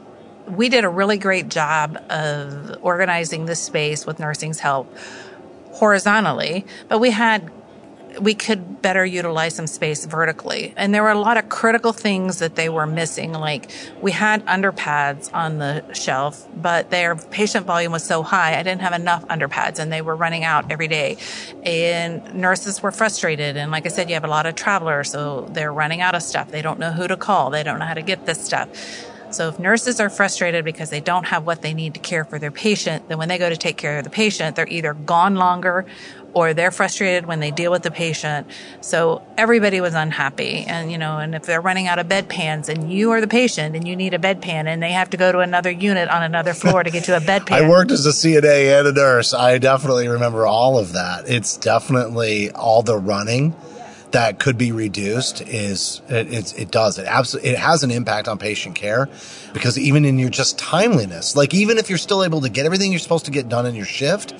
we 0.47 0.69
did 0.69 0.85
a 0.85 0.89
really 0.89 1.17
great 1.17 1.49
job 1.49 1.97
of 2.09 2.77
organizing 2.81 3.45
the 3.45 3.55
space 3.55 4.05
with 4.05 4.19
nursing's 4.19 4.59
help 4.59 4.95
horizontally, 5.71 6.65
but 6.87 6.99
we 6.99 7.11
had 7.11 7.51
we 8.19 8.33
could 8.33 8.81
better 8.81 9.05
utilize 9.05 9.55
some 9.55 9.67
space 9.67 10.05
vertically. 10.05 10.73
And 10.77 10.93
there 10.93 11.03
were 11.03 11.09
a 11.09 11.19
lot 11.19 11.37
of 11.37 11.49
critical 11.49 11.93
things 11.93 12.39
that 12.39 12.55
they 12.55 12.69
were 12.69 12.87
missing. 12.87 13.33
Like 13.33 13.71
we 14.01 14.11
had 14.11 14.45
underpads 14.45 15.33
on 15.33 15.57
the 15.57 15.83
shelf, 15.93 16.47
but 16.55 16.89
their 16.89 17.15
patient 17.15 17.65
volume 17.65 17.91
was 17.91 18.03
so 18.03 18.23
high, 18.23 18.59
I 18.59 18.63
didn't 18.63 18.81
have 18.81 18.93
enough 18.93 19.27
underpads 19.27 19.79
and 19.79 19.91
they 19.91 20.01
were 20.01 20.15
running 20.15 20.43
out 20.43 20.71
every 20.71 20.87
day. 20.87 21.17
And 21.63 22.35
nurses 22.35 22.81
were 22.81 22.91
frustrated. 22.91 23.57
And 23.57 23.71
like 23.71 23.85
I 23.85 23.89
said, 23.89 24.09
you 24.09 24.15
have 24.15 24.25
a 24.25 24.29
lot 24.29 24.45
of 24.45 24.55
travelers, 24.55 25.11
so 25.11 25.47
they're 25.51 25.73
running 25.73 26.01
out 26.01 26.15
of 26.15 26.23
stuff. 26.23 26.51
They 26.51 26.61
don't 26.61 26.79
know 26.79 26.91
who 26.91 27.07
to 27.07 27.17
call. 27.17 27.49
They 27.49 27.63
don't 27.63 27.79
know 27.79 27.85
how 27.85 27.93
to 27.93 28.01
get 28.01 28.25
this 28.25 28.43
stuff. 28.43 28.69
So 29.31 29.49
if 29.49 29.59
nurses 29.59 29.99
are 29.99 30.09
frustrated 30.09 30.63
because 30.63 30.89
they 30.89 31.01
don't 31.01 31.25
have 31.25 31.45
what 31.45 31.61
they 31.61 31.73
need 31.73 31.95
to 31.95 31.99
care 31.99 32.23
for 32.23 32.39
their 32.39 32.51
patient, 32.51 33.09
then 33.09 33.17
when 33.17 33.27
they 33.27 33.37
go 33.37 33.49
to 33.49 33.57
take 33.57 33.75
care 33.75 33.97
of 33.97 34.05
the 34.05 34.09
patient, 34.09 34.55
they're 34.55 34.67
either 34.67 34.93
gone 34.93 35.35
longer 35.35 35.85
or 36.35 36.53
they're 36.53 36.69
frustrated 36.69 37.25
when 37.25 37.39
they 37.39 37.49
deal 37.49 37.71
with 37.71 37.81
the 37.81 37.89
patient. 37.89 38.45
So 38.81 39.25
everybody 39.37 39.79
was 39.79 39.93
unhappy. 39.93 40.65
And, 40.67 40.91
you 40.91 40.97
know, 40.97 41.17
and 41.17 41.33
if 41.33 41.43
they're 41.43 41.61
running 41.61 41.87
out 41.87 41.97
of 41.97 42.07
bedpans 42.07 42.67
and 42.67 42.91
you 42.91 43.11
are 43.11 43.21
the 43.21 43.27
patient 43.27 43.73
and 43.73 43.87
you 43.87 43.95
need 43.95 44.13
a 44.13 44.19
bedpan 44.19 44.67
and 44.67 44.83
they 44.83 44.91
have 44.91 45.09
to 45.11 45.17
go 45.17 45.31
to 45.31 45.39
another 45.39 45.71
unit 45.71 46.09
on 46.09 46.21
another 46.23 46.53
floor 46.53 46.83
to 46.83 46.91
get 46.91 47.05
to 47.05 47.15
a 47.15 47.19
bedpan. 47.21 47.53
I 47.53 47.67
worked 47.67 47.89
as 47.89 48.05
a 48.05 48.09
CNA 48.09 48.79
and 48.79 48.87
a 48.89 48.91
nurse. 48.91 49.33
I 49.33 49.57
definitely 49.57 50.09
remember 50.09 50.45
all 50.45 50.77
of 50.77 50.91
that. 50.91 51.29
It's 51.29 51.55
definitely 51.55 52.51
all 52.51 52.83
the 52.83 52.97
running 52.97 53.55
that 54.11 54.39
could 54.39 54.57
be 54.57 54.73
reduced 54.73 55.41
is 55.41 56.01
it, 56.07 56.31
it, 56.31 56.59
it 56.59 56.71
does 56.71 56.97
it 56.97 57.05
absolutely 57.05 57.49
it 57.49 57.57
has 57.57 57.83
an 57.83 57.91
impact 57.91 58.29
on 58.29 58.37
patient 58.37 58.73
care 58.73 59.09
because 59.51 59.77
even 59.77 60.05
in 60.05 60.17
your 60.17 60.29
just 60.29 60.57
timeliness 60.57 61.35
like 61.35 61.53
even 61.53 61.77
if 61.77 61.89
you're 61.89 61.97
still 61.97 62.23
able 62.23 62.39
to 62.39 62.47
get 62.47 62.65
everything 62.65 62.91
you're 62.91 62.99
supposed 62.99 63.25
to 63.25 63.31
get 63.31 63.49
done 63.49 63.65
in 63.65 63.75
your 63.75 63.85
shift 63.85 64.33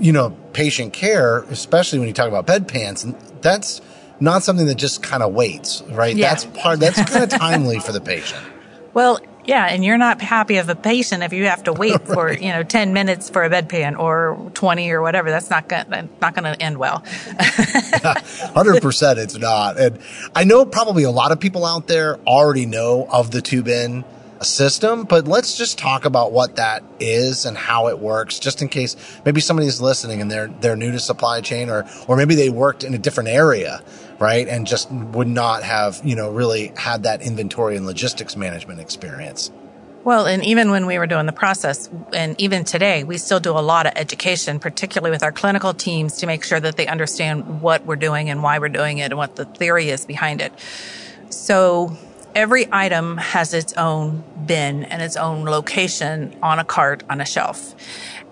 you 0.00 0.12
know, 0.12 0.30
patient 0.52 0.92
care, 0.92 1.40
especially 1.50 1.98
when 1.98 2.08
you 2.08 2.14
talk 2.14 2.28
about 2.28 2.46
bedpans, 2.46 3.04
and 3.04 3.14
that's 3.42 3.80
not 4.18 4.42
something 4.42 4.66
that 4.66 4.76
just 4.76 5.02
kind 5.02 5.22
of 5.22 5.32
waits, 5.32 5.82
right? 5.90 6.16
Yeah. 6.16 6.30
That's 6.30 6.46
part, 6.46 6.80
that's 6.80 7.02
kind 7.10 7.24
of 7.24 7.30
timely 7.30 7.78
for 7.78 7.92
the 7.92 8.00
patient. 8.00 8.42
Well, 8.92 9.20
yeah, 9.44 9.66
and 9.66 9.84
you're 9.84 9.98
not 9.98 10.20
happy 10.20 10.56
of 10.56 10.68
a 10.68 10.74
patient 10.74 11.22
if 11.22 11.32
you 11.32 11.46
have 11.46 11.62
to 11.64 11.72
wait 11.72 12.04
for, 12.06 12.24
right. 12.26 12.42
you 12.42 12.48
know, 12.48 12.64
10 12.64 12.92
minutes 12.92 13.30
for 13.30 13.44
a 13.44 13.48
bedpan 13.48 13.96
or 13.96 14.50
20 14.54 14.90
or 14.90 15.00
whatever. 15.00 15.30
That's 15.30 15.48
not 15.48 15.68
gonna 15.68 16.08
not 16.20 16.34
going 16.34 16.52
to 16.52 16.60
end 16.60 16.76
well. 16.76 17.04
100% 17.28 19.18
it's 19.18 19.38
not. 19.38 19.78
And 19.78 20.00
I 20.34 20.42
know 20.42 20.66
probably 20.66 21.04
a 21.04 21.12
lot 21.12 21.30
of 21.30 21.38
people 21.38 21.64
out 21.64 21.86
there 21.86 22.16
already 22.26 22.66
know 22.66 23.06
of 23.08 23.30
the 23.30 23.40
two 23.40 23.62
bin 23.62 24.04
system, 24.42 25.04
but 25.04 25.26
let's 25.26 25.56
just 25.56 25.78
talk 25.78 26.04
about 26.04 26.32
what 26.32 26.56
that 26.56 26.82
is 26.98 27.44
and 27.44 27.56
how 27.56 27.88
it 27.88 27.98
works, 27.98 28.38
just 28.38 28.62
in 28.62 28.68
case 28.68 28.96
maybe 29.24 29.40
somebody's 29.40 29.80
listening 29.80 30.20
and 30.20 30.30
they're 30.30 30.48
they're 30.60 30.76
new 30.76 30.92
to 30.92 31.00
supply 31.00 31.40
chain, 31.40 31.68
or 31.68 31.86
or 32.08 32.16
maybe 32.16 32.34
they 32.34 32.50
worked 32.50 32.84
in 32.84 32.94
a 32.94 32.98
different 32.98 33.28
area, 33.28 33.82
right, 34.18 34.48
and 34.48 34.66
just 34.66 34.90
would 34.90 35.28
not 35.28 35.62
have 35.62 36.00
you 36.04 36.16
know 36.16 36.30
really 36.30 36.72
had 36.76 37.02
that 37.02 37.22
inventory 37.22 37.76
and 37.76 37.86
logistics 37.86 38.36
management 38.36 38.80
experience. 38.80 39.50
Well, 40.02 40.26
and 40.26 40.42
even 40.44 40.70
when 40.70 40.86
we 40.86 40.98
were 40.98 41.06
doing 41.06 41.26
the 41.26 41.32
process, 41.32 41.90
and 42.14 42.34
even 42.40 42.64
today, 42.64 43.04
we 43.04 43.18
still 43.18 43.40
do 43.40 43.50
a 43.50 43.60
lot 43.60 43.84
of 43.84 43.92
education, 43.96 44.58
particularly 44.58 45.10
with 45.10 45.22
our 45.22 45.32
clinical 45.32 45.74
teams, 45.74 46.16
to 46.18 46.26
make 46.26 46.42
sure 46.42 46.58
that 46.58 46.78
they 46.78 46.86
understand 46.86 47.60
what 47.60 47.84
we're 47.84 47.96
doing 47.96 48.30
and 48.30 48.42
why 48.42 48.58
we're 48.58 48.70
doing 48.70 48.96
it 48.96 49.12
and 49.12 49.18
what 49.18 49.36
the 49.36 49.44
theory 49.44 49.90
is 49.90 50.06
behind 50.06 50.40
it. 50.40 50.54
So 51.28 51.98
every 52.34 52.68
item 52.70 53.16
has 53.16 53.54
its 53.54 53.72
own 53.74 54.22
bin 54.46 54.84
and 54.84 55.02
its 55.02 55.16
own 55.16 55.44
location 55.44 56.36
on 56.42 56.58
a 56.58 56.64
cart 56.64 57.02
on 57.08 57.20
a 57.20 57.24
shelf. 57.24 57.74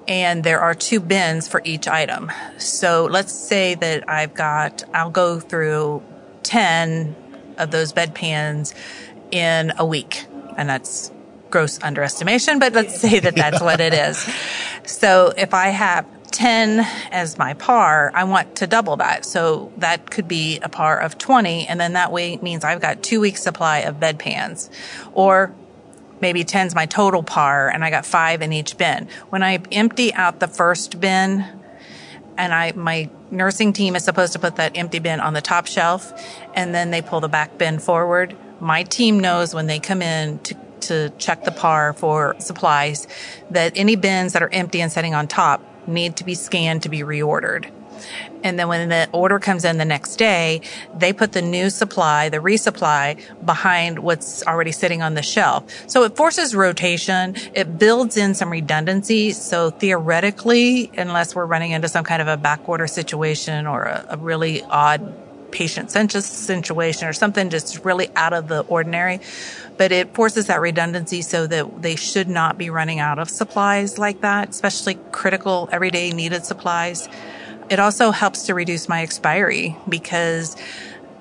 And 0.06 0.42
there 0.42 0.60
are 0.60 0.74
two 0.74 1.00
bins 1.00 1.48
for 1.48 1.60
each 1.64 1.86
item. 1.86 2.32
So 2.56 3.06
let's 3.10 3.32
say 3.32 3.74
that 3.74 4.08
I've 4.08 4.34
got, 4.34 4.82
I'll 4.94 5.10
go 5.10 5.38
through 5.38 6.02
10 6.44 7.14
of 7.58 7.70
those 7.70 7.92
bedpans 7.92 8.72
in 9.30 9.72
a 9.76 9.84
week. 9.84 10.24
And 10.56 10.68
that's 10.68 11.12
gross 11.50 11.78
underestimation, 11.80 12.58
but 12.58 12.72
let's 12.72 13.00
say 13.00 13.20
that 13.20 13.34
that's 13.34 13.60
what 13.60 13.80
it 13.80 13.94
is. 13.94 14.28
So 14.84 15.34
if 15.36 15.52
I 15.52 15.68
have 15.68 16.06
10 16.30 16.80
as 17.10 17.38
my 17.38 17.54
par, 17.54 18.10
I 18.14 18.24
want 18.24 18.56
to 18.56 18.66
double 18.66 18.96
that. 18.96 19.24
So 19.24 19.72
that 19.78 20.10
could 20.10 20.28
be 20.28 20.58
a 20.60 20.68
par 20.68 20.98
of 20.98 21.18
20. 21.18 21.66
And 21.66 21.80
then 21.80 21.94
that 21.94 22.12
way 22.12 22.36
means 22.38 22.64
I've 22.64 22.80
got 22.80 23.02
two 23.02 23.20
weeks 23.20 23.42
supply 23.42 23.78
of 23.78 23.96
bedpans 23.96 24.70
or 25.12 25.54
maybe 26.20 26.44
10's 26.44 26.74
my 26.74 26.86
total 26.86 27.22
par 27.22 27.68
and 27.68 27.84
I 27.84 27.90
got 27.90 28.04
five 28.04 28.42
in 28.42 28.52
each 28.52 28.76
bin. 28.76 29.08
When 29.30 29.42
I 29.42 29.58
empty 29.72 30.12
out 30.14 30.40
the 30.40 30.48
first 30.48 31.00
bin 31.00 31.44
and 32.36 32.54
I, 32.54 32.72
my 32.72 33.10
nursing 33.30 33.72
team 33.72 33.96
is 33.96 34.04
supposed 34.04 34.32
to 34.34 34.38
put 34.38 34.56
that 34.56 34.76
empty 34.76 34.98
bin 34.98 35.20
on 35.20 35.32
the 35.32 35.40
top 35.40 35.66
shelf 35.66 36.12
and 36.54 36.74
then 36.74 36.90
they 36.90 37.02
pull 37.02 37.20
the 37.20 37.28
back 37.28 37.58
bin 37.58 37.78
forward. 37.78 38.36
My 38.60 38.82
team 38.82 39.20
knows 39.20 39.54
when 39.54 39.66
they 39.66 39.78
come 39.78 40.02
in 40.02 40.38
to 40.40 40.56
to 40.80 41.10
check 41.18 41.44
the 41.44 41.50
par 41.50 41.92
for 41.92 42.36
supplies 42.38 43.08
that 43.50 43.72
any 43.74 43.96
bins 43.96 44.32
that 44.32 44.42
are 44.42 44.48
empty 44.50 44.80
and 44.80 44.92
sitting 44.92 45.12
on 45.12 45.26
top 45.26 45.60
need 45.88 46.16
to 46.16 46.24
be 46.24 46.34
scanned 46.34 46.82
to 46.84 46.88
be 46.88 47.00
reordered. 47.00 47.70
And 48.44 48.58
then 48.58 48.68
when 48.68 48.88
the 48.88 49.08
order 49.12 49.38
comes 49.38 49.64
in 49.64 49.78
the 49.78 49.84
next 49.84 50.16
day, 50.16 50.60
they 50.96 51.12
put 51.12 51.32
the 51.32 51.42
new 51.42 51.70
supply, 51.70 52.28
the 52.28 52.38
resupply 52.38 53.20
behind 53.44 53.98
what's 53.98 54.46
already 54.46 54.72
sitting 54.72 55.02
on 55.02 55.14
the 55.14 55.22
shelf. 55.22 55.64
So 55.88 56.04
it 56.04 56.16
forces 56.16 56.54
rotation. 56.54 57.34
It 57.54 57.78
builds 57.78 58.16
in 58.16 58.34
some 58.34 58.50
redundancy. 58.50 59.32
So 59.32 59.70
theoretically, 59.70 60.90
unless 60.96 61.34
we're 61.34 61.46
running 61.46 61.72
into 61.72 61.88
some 61.88 62.04
kind 62.04 62.22
of 62.22 62.28
a 62.28 62.36
back 62.36 62.68
order 62.68 62.86
situation 62.86 63.66
or 63.66 63.84
a, 63.84 64.06
a 64.10 64.16
really 64.16 64.62
odd 64.62 65.14
patient 65.50 65.90
census 65.90 66.26
situation 66.26 67.08
or 67.08 67.12
something 67.12 67.48
just 67.50 67.84
really 67.84 68.08
out 68.14 68.32
of 68.32 68.48
the 68.48 68.60
ordinary. 68.62 69.20
But 69.78 69.92
it 69.92 70.14
forces 70.14 70.46
that 70.48 70.60
redundancy 70.60 71.22
so 71.22 71.46
that 71.46 71.82
they 71.82 71.96
should 71.96 72.28
not 72.28 72.58
be 72.58 72.68
running 72.68 72.98
out 72.98 73.18
of 73.18 73.30
supplies 73.30 73.96
like 73.96 74.20
that, 74.20 74.50
especially 74.50 74.96
critical 75.12 75.68
everyday 75.72 76.10
needed 76.10 76.44
supplies. 76.44 77.08
It 77.70 77.78
also 77.78 78.10
helps 78.10 78.42
to 78.46 78.54
reduce 78.54 78.88
my 78.88 79.02
expiry 79.02 79.76
because 79.88 80.56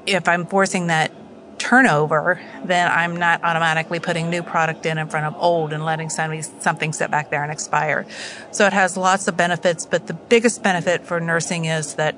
if 0.05 0.27
I'm 0.27 0.45
forcing 0.45 0.87
that 0.87 1.11
turnover, 1.57 2.39
then 2.63 2.89
I'm 2.91 3.17
not 3.17 3.43
automatically 3.43 3.99
putting 3.99 4.29
new 4.29 4.43
product 4.43 4.85
in 4.85 4.97
in 4.97 5.07
front 5.07 5.25
of 5.25 5.35
old 5.41 5.73
and 5.73 5.83
letting 5.83 6.09
something 6.09 6.93
sit 6.93 7.11
back 7.11 7.29
there 7.29 7.43
and 7.43 7.51
expire. 7.51 8.05
So 8.51 8.65
it 8.65 8.73
has 8.73 8.95
lots 8.95 9.27
of 9.27 9.35
benefits, 9.35 9.85
but 9.85 10.07
the 10.07 10.13
biggest 10.13 10.63
benefit 10.63 11.05
for 11.05 11.19
nursing 11.19 11.65
is 11.65 11.95
that 11.95 12.15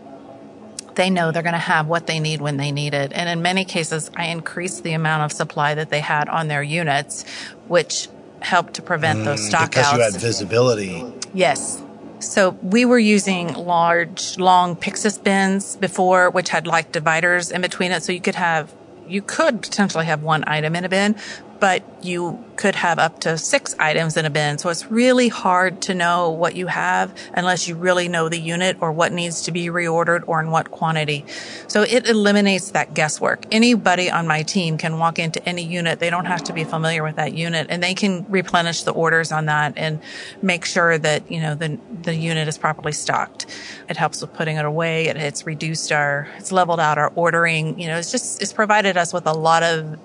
they 1.00 1.10
know 1.10 1.32
they're 1.32 1.41
going 1.41 1.53
to 1.53 1.60
have 1.60 1.88
what 1.88 2.08
they 2.08 2.20
need 2.20 2.41
when 2.41 2.58
they 2.58 2.74
need 2.74 2.94
it. 2.94 3.13
And 3.13 3.29
in 3.29 3.41
many 3.41 3.63
cases, 3.63 4.12
I 4.18 4.25
increased 4.25 4.84
the 4.84 4.91
amount 4.91 5.24
of 5.24 5.32
supply 5.32 5.74
that 5.75 5.89
they 5.89 6.01
had 6.01 6.27
on 6.27 6.50
their 6.50 6.62
units, 6.62 7.24
which 7.70 8.10
helped 8.41 8.74
to 8.74 8.82
prevent 8.82 9.20
mm, 9.20 9.25
those 9.25 9.50
stockouts. 9.50 9.70
Because 9.70 9.94
you 9.94 10.01
had 10.01 10.13
visibility. 10.15 11.06
Yes. 11.34 11.82
So 12.20 12.50
we 12.62 12.84
were 12.84 13.00
using 13.00 13.53
large, 13.53 14.38
long 14.38 14.75
Pyxis 14.75 15.24
bins 15.24 15.77
before, 15.77 16.32
which 16.32 16.50
had 16.50 16.68
like 16.68 16.91
dividers 16.91 17.50
in 17.50 17.62
between 17.62 17.94
it. 17.94 18.03
So 18.03 18.12
you 18.12 18.20
could 18.20 18.36
have, 18.36 18.75
you 19.08 19.22
could 19.22 19.62
potentially 19.62 20.06
have 20.06 20.22
one 20.22 20.44
item 20.48 20.75
in 20.75 20.84
a 20.84 20.89
bin, 20.89 21.15
but 21.60 21.84
you 22.04 22.44
could 22.56 22.75
have 22.75 23.00
up 23.00 23.20
to 23.22 23.38
six 23.38 23.75
items 23.80 24.18
in 24.18 24.25
a 24.25 24.30
bin. 24.30 24.58
So 24.58 24.70
it's 24.70 24.89
really 24.92 25.28
hard 25.28 25.82
to 25.84 25.94
know 25.94 26.30
what 26.30 26.56
you 26.56 26.68
have 26.68 27.13
unless 27.34 27.68
you 27.68 27.75
really 27.75 28.08
know 28.08 28.28
the 28.30 28.39
unit 28.39 28.78
or 28.82 28.92
what 28.92 29.12
needs 29.12 29.44
to 29.44 29.51
be 29.51 29.68
reordered 29.68 30.24
or 30.28 30.42
in 30.42 30.51
what 30.51 30.72
quantity. 30.72 31.25
So 31.68 31.84
it 31.84 32.08
eliminates 32.08 32.72
that 32.72 32.94
guesswork. 32.94 33.46
Anybody 33.51 34.10
on 34.10 34.28
my 34.28 34.44
team 34.44 34.78
can 34.78 34.98
walk 34.98 35.20
into 35.20 35.44
any 35.48 35.63
unit. 35.63 36.00
They 36.00 36.10
don't 36.10 36.25
have 36.25 36.44
to 36.46 36.54
be 36.54 36.63
familiar 36.63 37.04
with 37.04 37.16
that 37.16 37.34
unit 37.34 37.68
and 37.70 37.82
they 37.82 37.94
can 37.94 38.25
replenish 38.30 38.84
the 38.84 38.92
orders 38.92 39.32
on 39.32 39.46
that 39.46 39.74
and 39.78 40.01
make 40.42 40.66
sure 40.66 40.98
that, 40.98 41.32
you 41.32 41.39
know, 41.39 41.56
the, 41.56 41.80
the 42.01 42.16
unit 42.16 42.48
is 42.48 42.58
properly 42.58 42.92
stocked. 42.92 43.46
It 43.88 43.98
helps 43.98 44.22
with 44.22 44.34
putting 44.34 44.58
it 44.58 44.66
away. 44.66 45.08
It, 45.08 45.18
it's 45.18 45.46
reduced 45.46 45.92
our, 45.92 46.28
it's 46.38 46.51
leveled 46.51 46.80
out 46.80 46.98
our 46.98 47.12
ordering. 47.16 47.80
You 47.80 47.88
know, 47.88 47.98
it's 47.98 48.12
just, 48.12 48.42
it's 48.42 48.54
provided 48.54 48.98
us 48.98 49.13
with 49.13 49.28
a 49.28 49.34
lot 49.34 49.63
of 49.63 49.98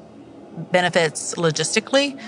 benefits 0.73 1.35
logistically. 1.35 2.19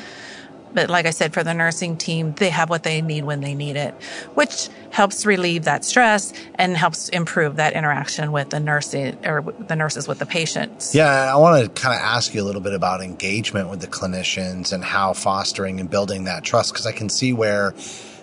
But 0.75 0.91
like 0.91 1.07
I 1.07 1.11
said, 1.11 1.33
for 1.33 1.43
the 1.43 1.55
nursing 1.55 1.97
team, 1.97 2.35
they 2.35 2.51
have 2.51 2.69
what 2.69 2.83
they 2.83 3.01
need 3.01 3.25
when 3.25 3.41
they 3.41 3.55
need 3.55 3.77
it, 3.77 3.95
which 4.35 4.69
helps 4.91 5.25
relieve 5.25 5.65
that 5.65 5.87
stress 5.87 6.35
and 6.57 6.77
helps 6.77 7.09
improve 7.09 7.57
that 7.57 7.73
interaction 7.73 8.31
with 8.31 8.51
the 8.51 8.61
nursing 8.61 9.17
or 9.25 9.41
the 9.41 9.75
nurses 9.75 10.07
with 10.07 10.19
the 10.19 10.27
patients. 10.27 10.95
Yeah, 10.95 11.33
I 11.33 11.37
want 11.37 11.65
to 11.65 11.81
kind 11.81 11.95
of 11.95 12.03
ask 12.03 12.35
you 12.35 12.43
a 12.43 12.45
little 12.45 12.61
bit 12.61 12.75
about 12.75 13.01
engagement 13.01 13.71
with 13.71 13.81
the 13.81 13.87
clinicians 13.87 14.71
and 14.71 14.85
how 14.85 15.15
fostering 15.15 15.81
and 15.81 15.89
building 15.89 16.25
that 16.25 16.45
trust, 16.45 16.75
because 16.75 16.85
I 16.87 16.93
can 16.93 17.09
see 17.09 17.33
where, 17.33 17.75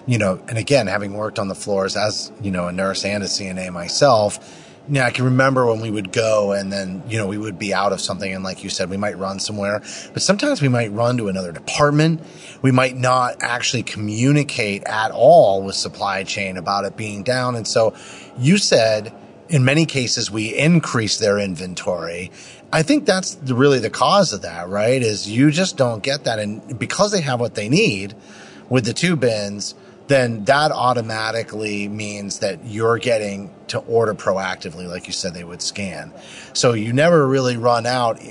you 0.05 0.19
know, 0.19 0.39
and 0.48 0.60
again, 0.60 0.86
having 0.86 1.13
worked 1.13 1.39
on 1.39 1.48
the 1.48 1.55
floors 1.55 1.95
as, 1.95 2.31
you 2.39 2.51
know, 2.51 2.67
a 2.67 2.72
nurse 2.72 3.03
and 3.03 3.24
a 3.24 3.27
CNA 3.27 3.72
myself, 3.72 4.62
yeah, 4.89 5.05
I 5.05 5.11
can 5.11 5.25
remember 5.25 5.65
when 5.65 5.79
we 5.79 5.89
would 5.89 6.11
go 6.11 6.51
and 6.51 6.71
then, 6.71 7.03
you 7.07 7.17
know, 7.17 7.27
we 7.27 7.37
would 7.37 7.57
be 7.57 7.73
out 7.73 7.93
of 7.93 8.01
something. 8.01 8.33
And 8.33 8.43
like 8.43 8.63
you 8.63 8.69
said, 8.69 8.89
we 8.89 8.97
might 8.97 9.17
run 9.17 9.39
somewhere, 9.39 9.79
but 10.11 10.21
sometimes 10.21 10.61
we 10.61 10.67
might 10.67 10.91
run 10.91 11.17
to 11.17 11.29
another 11.29 11.53
department. 11.53 12.21
We 12.61 12.71
might 12.71 12.97
not 12.97 13.37
actually 13.41 13.83
communicate 13.83 14.83
at 14.83 15.11
all 15.11 15.63
with 15.63 15.75
supply 15.75 16.23
chain 16.23 16.57
about 16.57 16.83
it 16.83 16.97
being 16.97 17.23
down. 17.23 17.55
And 17.55 17.67
so 17.67 17.95
you 18.37 18.57
said 18.57 19.13
in 19.47 19.63
many 19.63 19.85
cases 19.85 20.29
we 20.29 20.53
increase 20.55 21.17
their 21.17 21.37
inventory. 21.39 22.31
I 22.71 22.83
think 22.83 23.05
that's 23.05 23.37
really 23.43 23.79
the 23.79 23.89
cause 23.89 24.33
of 24.33 24.41
that, 24.41 24.67
right? 24.67 25.01
Is 25.01 25.29
you 25.29 25.51
just 25.51 25.77
don't 25.77 26.03
get 26.03 26.25
that. 26.25 26.39
And 26.39 26.77
because 26.77 27.11
they 27.11 27.21
have 27.21 27.39
what 27.39 27.55
they 27.55 27.69
need 27.69 28.15
with 28.67 28.85
the 28.85 28.93
two 28.93 29.15
bins, 29.15 29.75
then 30.07 30.43
that 30.45 30.72
automatically 30.72 31.88
means 31.88 32.39
that 32.39 32.65
you're 32.65 32.98
getting 32.98 33.53
to 33.67 33.79
order 33.79 34.13
proactively, 34.13 34.88
like 34.88 35.07
you 35.07 35.13
said 35.13 35.33
they 35.33 35.43
would 35.43 35.62
scan. 35.62 36.13
So 36.53 36.74
you 36.74 36.93
never 36.93 37.27
really 37.27 37.57
run 37.57 37.86
out. 37.86 38.22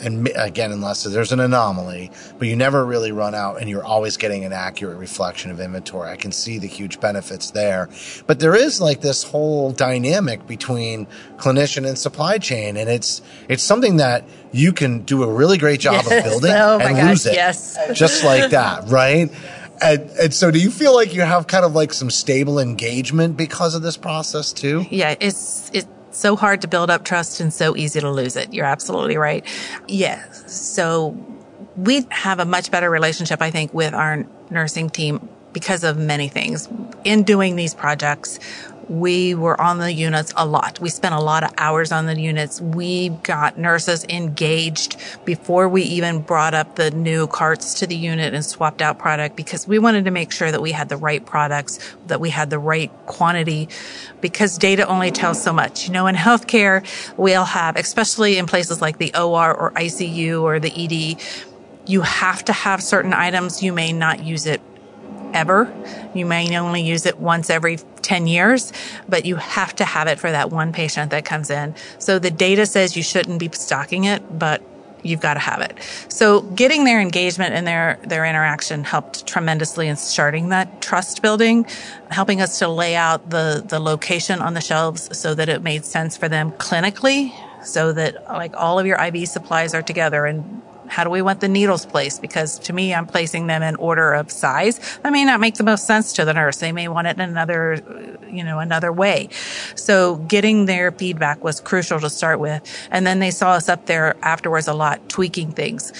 And 0.00 0.30
again, 0.34 0.72
unless 0.72 1.04
there's 1.04 1.30
an 1.30 1.40
anomaly, 1.40 2.10
but 2.38 2.48
you 2.48 2.56
never 2.56 2.84
really 2.84 3.12
run 3.12 3.34
out 3.34 3.60
and 3.60 3.68
you're 3.68 3.84
always 3.84 4.16
getting 4.16 4.44
an 4.44 4.52
accurate 4.52 4.96
reflection 4.96 5.50
of 5.50 5.60
inventory. 5.60 6.10
I 6.10 6.16
can 6.16 6.32
see 6.32 6.58
the 6.58 6.66
huge 6.66 7.00
benefits 7.00 7.50
there. 7.50 7.90
But 8.26 8.40
there 8.40 8.54
is 8.54 8.80
like 8.80 9.02
this 9.02 9.22
whole 9.22 9.72
dynamic 9.72 10.46
between 10.46 11.06
clinician 11.36 11.86
and 11.86 11.98
supply 11.98 12.38
chain. 12.38 12.78
And 12.78 12.88
it's, 12.88 13.20
it's 13.48 13.62
something 13.62 13.98
that 13.98 14.24
you 14.52 14.72
can 14.72 15.00
do 15.00 15.22
a 15.22 15.32
really 15.32 15.58
great 15.58 15.80
job 15.80 16.04
yes. 16.06 16.10
of 16.10 16.24
building 16.24 16.50
oh 16.54 16.78
and 16.78 16.96
gosh, 16.96 17.08
lose 17.08 17.26
it. 17.26 17.34
Yes. 17.34 17.78
Just 17.92 18.24
like 18.24 18.50
that, 18.50 18.88
right? 18.88 19.30
And, 19.82 20.10
and 20.10 20.34
so 20.34 20.50
do 20.50 20.58
you 20.58 20.70
feel 20.70 20.94
like 20.94 21.14
you 21.14 21.22
have 21.22 21.46
kind 21.46 21.64
of 21.64 21.74
like 21.74 21.92
some 21.92 22.10
stable 22.10 22.58
engagement 22.58 23.36
because 23.36 23.74
of 23.74 23.82
this 23.82 23.96
process 23.96 24.52
too? 24.52 24.84
Yeah, 24.90 25.14
it's, 25.20 25.70
it's 25.72 25.88
so 26.10 26.36
hard 26.36 26.62
to 26.62 26.68
build 26.68 26.90
up 26.90 27.04
trust 27.04 27.40
and 27.40 27.52
so 27.52 27.76
easy 27.76 28.00
to 28.00 28.10
lose 28.10 28.36
it. 28.36 28.52
You're 28.52 28.66
absolutely 28.66 29.16
right. 29.16 29.44
Yeah. 29.88 30.30
So 30.46 31.16
we 31.76 32.06
have 32.10 32.40
a 32.40 32.44
much 32.44 32.70
better 32.70 32.90
relationship, 32.90 33.40
I 33.40 33.50
think, 33.50 33.72
with 33.72 33.94
our 33.94 34.26
nursing 34.50 34.90
team 34.90 35.28
because 35.52 35.84
of 35.84 35.96
many 35.96 36.28
things. 36.28 36.68
In 37.04 37.22
doing 37.22 37.56
these 37.56 37.74
projects, 37.74 38.38
we 38.90 39.36
were 39.36 39.58
on 39.60 39.78
the 39.78 39.92
units 39.92 40.32
a 40.36 40.44
lot. 40.44 40.80
We 40.80 40.88
spent 40.88 41.14
a 41.14 41.20
lot 41.20 41.44
of 41.44 41.52
hours 41.56 41.92
on 41.92 42.06
the 42.06 42.20
units. 42.20 42.60
We 42.60 43.10
got 43.10 43.56
nurses 43.56 44.04
engaged 44.08 44.96
before 45.24 45.68
we 45.68 45.82
even 45.82 46.22
brought 46.22 46.54
up 46.54 46.74
the 46.74 46.90
new 46.90 47.28
carts 47.28 47.74
to 47.74 47.86
the 47.86 47.94
unit 47.94 48.34
and 48.34 48.44
swapped 48.44 48.82
out 48.82 48.98
product 48.98 49.36
because 49.36 49.68
we 49.68 49.78
wanted 49.78 50.06
to 50.06 50.10
make 50.10 50.32
sure 50.32 50.50
that 50.50 50.60
we 50.60 50.72
had 50.72 50.88
the 50.88 50.96
right 50.96 51.24
products, 51.24 51.78
that 52.08 52.20
we 52.20 52.30
had 52.30 52.50
the 52.50 52.58
right 52.58 52.90
quantity 53.06 53.68
because 54.20 54.58
data 54.58 54.84
only 54.88 55.12
tells 55.12 55.40
so 55.40 55.52
much. 55.52 55.86
You 55.86 55.92
know, 55.92 56.08
in 56.08 56.16
healthcare, 56.16 56.84
we'll 57.16 57.44
have, 57.44 57.76
especially 57.76 58.38
in 58.38 58.46
places 58.46 58.82
like 58.82 58.98
the 58.98 59.14
OR 59.14 59.54
or 59.54 59.70
ICU 59.70 60.42
or 60.42 60.58
the 60.58 60.72
ED, 60.72 61.22
you 61.88 62.00
have 62.00 62.44
to 62.46 62.52
have 62.52 62.82
certain 62.82 63.14
items. 63.14 63.62
You 63.62 63.72
may 63.72 63.92
not 63.92 64.24
use 64.24 64.46
it 64.46 64.60
ever. 65.34 65.72
You 66.14 66.26
may 66.26 66.56
only 66.58 66.82
use 66.82 67.06
it 67.06 67.18
once 67.18 67.50
every 67.50 67.78
10 68.02 68.26
years, 68.26 68.72
but 69.08 69.24
you 69.24 69.36
have 69.36 69.74
to 69.76 69.84
have 69.84 70.08
it 70.08 70.18
for 70.18 70.30
that 70.30 70.50
one 70.50 70.72
patient 70.72 71.10
that 71.10 71.24
comes 71.24 71.50
in. 71.50 71.74
So 71.98 72.18
the 72.18 72.30
data 72.30 72.66
says 72.66 72.96
you 72.96 73.02
shouldn't 73.02 73.38
be 73.38 73.50
stocking 73.52 74.04
it, 74.04 74.38
but 74.38 74.62
you've 75.02 75.20
got 75.20 75.34
to 75.34 75.40
have 75.40 75.60
it. 75.60 75.78
So 76.08 76.42
getting 76.42 76.84
their 76.84 77.00
engagement 77.00 77.54
and 77.54 77.66
their, 77.66 77.98
their 78.02 78.24
interaction 78.24 78.84
helped 78.84 79.26
tremendously 79.26 79.88
in 79.88 79.96
starting 79.96 80.50
that 80.50 80.82
trust 80.82 81.22
building, 81.22 81.64
helping 82.10 82.40
us 82.40 82.58
to 82.58 82.68
lay 82.68 82.96
out 82.96 83.30
the, 83.30 83.64
the 83.66 83.80
location 83.80 84.40
on 84.42 84.54
the 84.54 84.60
shelves 84.60 85.16
so 85.18 85.34
that 85.34 85.48
it 85.48 85.62
made 85.62 85.84
sense 85.84 86.16
for 86.16 86.28
them 86.28 86.52
clinically 86.52 87.32
so 87.64 87.92
that 87.92 88.24
like 88.24 88.54
all 88.56 88.78
of 88.78 88.86
your 88.86 88.98
IV 89.02 89.28
supplies 89.28 89.74
are 89.74 89.82
together 89.82 90.26
and 90.26 90.62
how 90.90 91.04
do 91.04 91.10
we 91.10 91.22
want 91.22 91.40
the 91.40 91.48
needles 91.48 91.86
placed? 91.86 92.20
Because 92.20 92.58
to 92.60 92.72
me, 92.72 92.92
I'm 92.92 93.06
placing 93.06 93.46
them 93.46 93.62
in 93.62 93.76
order 93.76 94.12
of 94.12 94.30
size. 94.30 94.98
That 95.02 95.12
may 95.12 95.24
not 95.24 95.38
make 95.38 95.54
the 95.54 95.62
most 95.62 95.86
sense 95.86 96.12
to 96.14 96.24
the 96.24 96.34
nurse. 96.34 96.56
They 96.56 96.72
may 96.72 96.88
want 96.88 97.06
it 97.06 97.16
in 97.16 97.20
another, 97.20 97.74
uh, 97.74 98.26
you 98.26 98.42
know, 98.42 98.58
another 98.58 98.92
way. 98.92 99.28
So 99.76 100.16
getting 100.16 100.66
their 100.66 100.90
feedback 100.90 101.44
was 101.44 101.60
crucial 101.60 102.00
to 102.00 102.10
start 102.10 102.40
with. 102.40 102.62
And 102.90 103.06
then 103.06 103.20
they 103.20 103.30
saw 103.30 103.52
us 103.52 103.68
up 103.68 103.86
there 103.86 104.16
afterwards 104.22 104.66
a 104.66 104.74
lot 104.74 105.08
tweaking 105.08 105.52
things. 105.52 105.92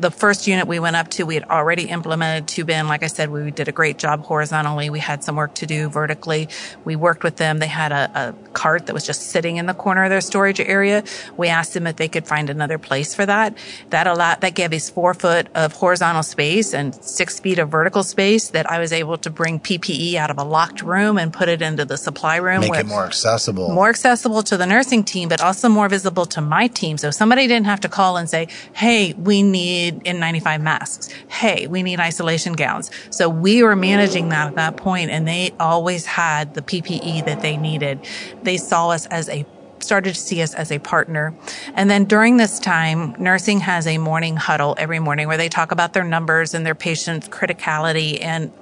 The 0.00 0.10
first 0.10 0.46
unit 0.46 0.66
we 0.66 0.78
went 0.78 0.96
up 0.96 1.08
to, 1.10 1.24
we 1.24 1.34
had 1.34 1.44
already 1.44 1.84
implemented 1.90 2.48
two 2.48 2.64
bin. 2.64 2.88
Like 2.88 3.02
I 3.02 3.08
said, 3.08 3.30
we 3.30 3.50
did 3.50 3.68
a 3.68 3.72
great 3.72 3.98
job 3.98 4.24
horizontally. 4.24 4.88
We 4.88 5.00
had 5.00 5.22
some 5.22 5.36
work 5.36 5.54
to 5.56 5.66
do 5.66 5.90
vertically. 5.90 6.48
We 6.84 6.96
worked 6.96 7.22
with 7.22 7.36
them. 7.36 7.58
They 7.58 7.66
had 7.66 7.92
a, 7.92 8.10
a 8.14 8.52
cart 8.54 8.86
that 8.86 8.94
was 8.94 9.04
just 9.04 9.24
sitting 9.30 9.58
in 9.58 9.66
the 9.66 9.74
corner 9.74 10.04
of 10.04 10.10
their 10.10 10.22
storage 10.22 10.60
area. 10.60 11.04
We 11.36 11.48
asked 11.48 11.74
them 11.74 11.86
if 11.86 11.96
they 11.96 12.08
could 12.08 12.26
find 12.26 12.48
another 12.48 12.78
place 12.78 13.14
for 13.14 13.26
that. 13.26 13.58
That 13.90 14.06
allowed 14.06 14.37
that 14.40 14.54
gave 14.54 14.72
us 14.72 14.90
four 14.90 15.14
foot 15.14 15.48
of 15.54 15.72
horizontal 15.72 16.22
space 16.22 16.74
and 16.74 16.94
six 16.94 17.40
feet 17.40 17.58
of 17.58 17.68
vertical 17.68 18.02
space 18.02 18.48
that 18.50 18.70
I 18.70 18.78
was 18.78 18.92
able 18.92 19.18
to 19.18 19.30
bring 19.30 19.60
PPE 19.60 20.14
out 20.14 20.30
of 20.30 20.38
a 20.38 20.44
locked 20.44 20.82
room 20.82 21.18
and 21.18 21.32
put 21.32 21.48
it 21.48 21.62
into 21.62 21.84
the 21.84 21.96
supply 21.96 22.36
room. 22.36 22.60
Make 22.60 22.74
it 22.74 22.86
more 22.86 23.04
accessible. 23.04 23.70
More 23.70 23.88
accessible 23.88 24.42
to 24.44 24.56
the 24.56 24.66
nursing 24.66 25.04
team, 25.04 25.28
but 25.28 25.40
also 25.40 25.68
more 25.68 25.88
visible 25.88 26.26
to 26.26 26.40
my 26.40 26.66
team. 26.68 26.98
So 26.98 27.10
somebody 27.10 27.46
didn't 27.46 27.66
have 27.66 27.80
to 27.80 27.88
call 27.88 28.16
and 28.16 28.28
say, 28.28 28.48
Hey, 28.72 29.14
we 29.14 29.42
need 29.42 30.04
N95 30.04 30.60
masks. 30.60 31.08
Hey, 31.28 31.66
we 31.66 31.82
need 31.82 32.00
isolation 32.00 32.52
gowns. 32.52 32.90
So 33.10 33.28
we 33.28 33.62
were 33.62 33.76
managing 33.76 34.28
that 34.30 34.48
at 34.48 34.54
that 34.56 34.76
point 34.76 35.10
and 35.10 35.26
they 35.26 35.52
always 35.58 36.06
had 36.06 36.54
the 36.54 36.62
PPE 36.62 37.24
that 37.26 37.42
they 37.42 37.56
needed. 37.56 38.00
They 38.42 38.56
saw 38.56 38.90
us 38.90 39.06
as 39.06 39.28
a 39.28 39.44
started 39.88 40.14
to 40.14 40.20
see 40.20 40.42
us 40.42 40.52
as 40.54 40.70
a 40.70 40.78
partner. 40.78 41.34
And 41.74 41.90
then 41.90 42.04
during 42.04 42.36
this 42.36 42.58
time, 42.58 43.16
nursing 43.18 43.60
has 43.60 43.86
a 43.86 43.96
morning 43.96 44.36
huddle 44.36 44.74
every 44.76 44.98
morning 44.98 45.28
where 45.28 45.38
they 45.38 45.48
talk 45.48 45.72
about 45.72 45.94
their 45.94 46.04
numbers 46.04 46.52
and 46.52 46.66
their 46.66 46.74
patients' 46.74 47.26
criticality 47.28 48.22
and 48.22 48.52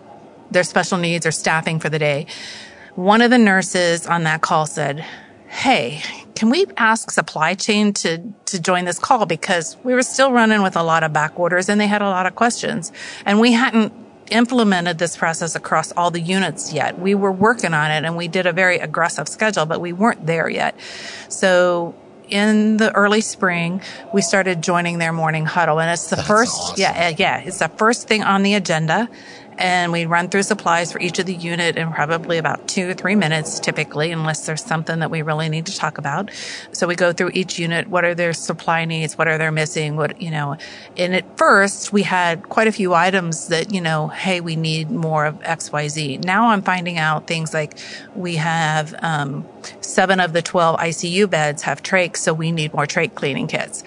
their 0.53 0.63
special 0.63 0.99
needs 0.99 1.27
or 1.27 1.33
staffing 1.33 1.81
for 1.81 1.89
the 1.89 1.99
day. 1.99 2.27
One 2.95 3.23
of 3.23 3.33
the 3.33 3.39
nurses 3.39 4.07
on 4.07 4.23
that 4.23 4.41
call 4.41 4.67
said, 4.67 5.05
Hey, 5.49 6.01
can 6.37 6.49
we 6.49 6.67
ask 6.77 7.11
supply 7.11 7.55
chain 7.55 7.93
to, 7.95 8.23
to 8.45 8.61
join 8.61 8.85
this 8.85 9.01
call? 9.01 9.27
Because 9.27 9.77
we 9.83 9.95
were 9.95 10.03
still 10.03 10.31
running 10.31 10.63
with 10.63 10.77
a 10.77 10.83
lot 10.85 11.03
of 11.03 11.13
back 11.13 11.39
orders 11.41 11.69
and 11.69 11.81
they 11.81 11.89
had 11.89 12.03
a 12.03 12.09
lot 12.09 12.27
of 12.27 12.37
questions 12.37 12.93
and 13.25 13.41
we 13.41 13.53
hadn't 13.53 13.93
implemented 14.31 14.99
this 14.99 15.17
process 15.17 15.55
across 15.55 15.93
all 15.93 16.11
the 16.11 16.21
units 16.21 16.73
yet. 16.73 16.99
We 16.99 17.15
were 17.15 17.33
working 17.33 17.75
on 17.75 17.91
it 17.91 18.05
and 18.05 18.17
we 18.17 18.29
did 18.29 18.47
a 18.47 18.53
very 18.53 18.79
aggressive 18.79 19.29
schedule, 19.29 19.67
but 19.67 19.81
we 19.81 19.93
weren't 19.93 20.27
there 20.27 20.49
yet. 20.49 20.75
So 21.29 21.95
in 22.29 22.77
the 22.77 22.93
early 22.95 23.21
spring, 23.21 23.81
we 24.13 24.21
started 24.23 24.63
joining 24.63 24.99
their 24.99 25.13
morning 25.13 25.47
huddle 25.47 25.79
and 25.81 25.91
it's 25.91 26.11
the 26.11 26.17
That's 26.17 26.29
first, 26.29 26.61
awesome. 26.61 26.81
yeah, 26.81 27.09
yeah, 27.17 27.39
it's 27.41 27.59
the 27.61 27.69
first 27.69 28.09
thing 28.09 28.23
on 28.25 28.43
the 28.43 28.55
agenda 28.55 29.09
and 29.59 29.93
we 29.93 30.07
run 30.07 30.29
through 30.29 30.43
supplies 30.43 30.93
for 30.93 31.01
each 31.01 31.19
of 31.19 31.27
the 31.27 31.35
unit 31.35 31.77
in 31.77 31.93
probably 31.93 32.39
about 32.39 32.67
two 32.69 32.91
or 32.91 32.95
three 32.95 33.15
minutes 33.15 33.61
typically 33.61 34.13
unless 34.13 34.47
there's 34.47 34.65
something 34.65 35.01
that 35.01 35.11
we 35.11 35.23
really 35.23 35.49
need 35.49 35.67
to 35.67 35.77
talk 35.77 35.99
about. 35.99 36.31
So 36.73 36.87
we 36.87 36.95
go 36.95 37.13
through 37.13 37.31
each 37.35 37.59
unit 37.59 37.89
what 37.89 38.05
are 38.05 38.15
their 38.15 38.33
supply 38.33 38.85
needs 38.85 39.17
what 39.17 39.29
are 39.29 39.39
they 39.39 39.51
missing 39.51 39.97
what 39.97 40.21
you 40.21 40.31
know. 40.31 40.57
And 40.97 41.15
at 41.15 41.39
first 41.39 41.93
we 41.93 42.03
had 42.03 42.49
quite 42.49 42.69
a 42.69 42.73
few 42.73 42.95
items 42.95 43.49
that 43.49 43.73
you 43.73 43.81
know 43.81 44.09
hey 44.09 44.41
we 44.41 44.57
need 44.57 44.91
more 44.91 45.27
of 45.27 45.39
xyz 45.41 46.23
now 46.25 46.49
i'm 46.49 46.63
finding 46.63 46.99
out 46.99 47.27
things 47.27 47.53
like 47.53 47.79
we 48.15 48.37
have 48.37 48.95
um, 49.01 49.47
seven 49.81 50.21
of 50.21 50.33
the 50.33 50.43
12 50.43 50.79
icu 50.81 51.29
beds 51.29 51.63
have 51.63 51.83
trachs 51.83 52.19
so 52.19 52.33
we 52.33 52.53
need 52.53 52.73
more 52.75 52.87
trach 52.87 53.15
cleaning 53.15 53.47
kits 53.47 53.83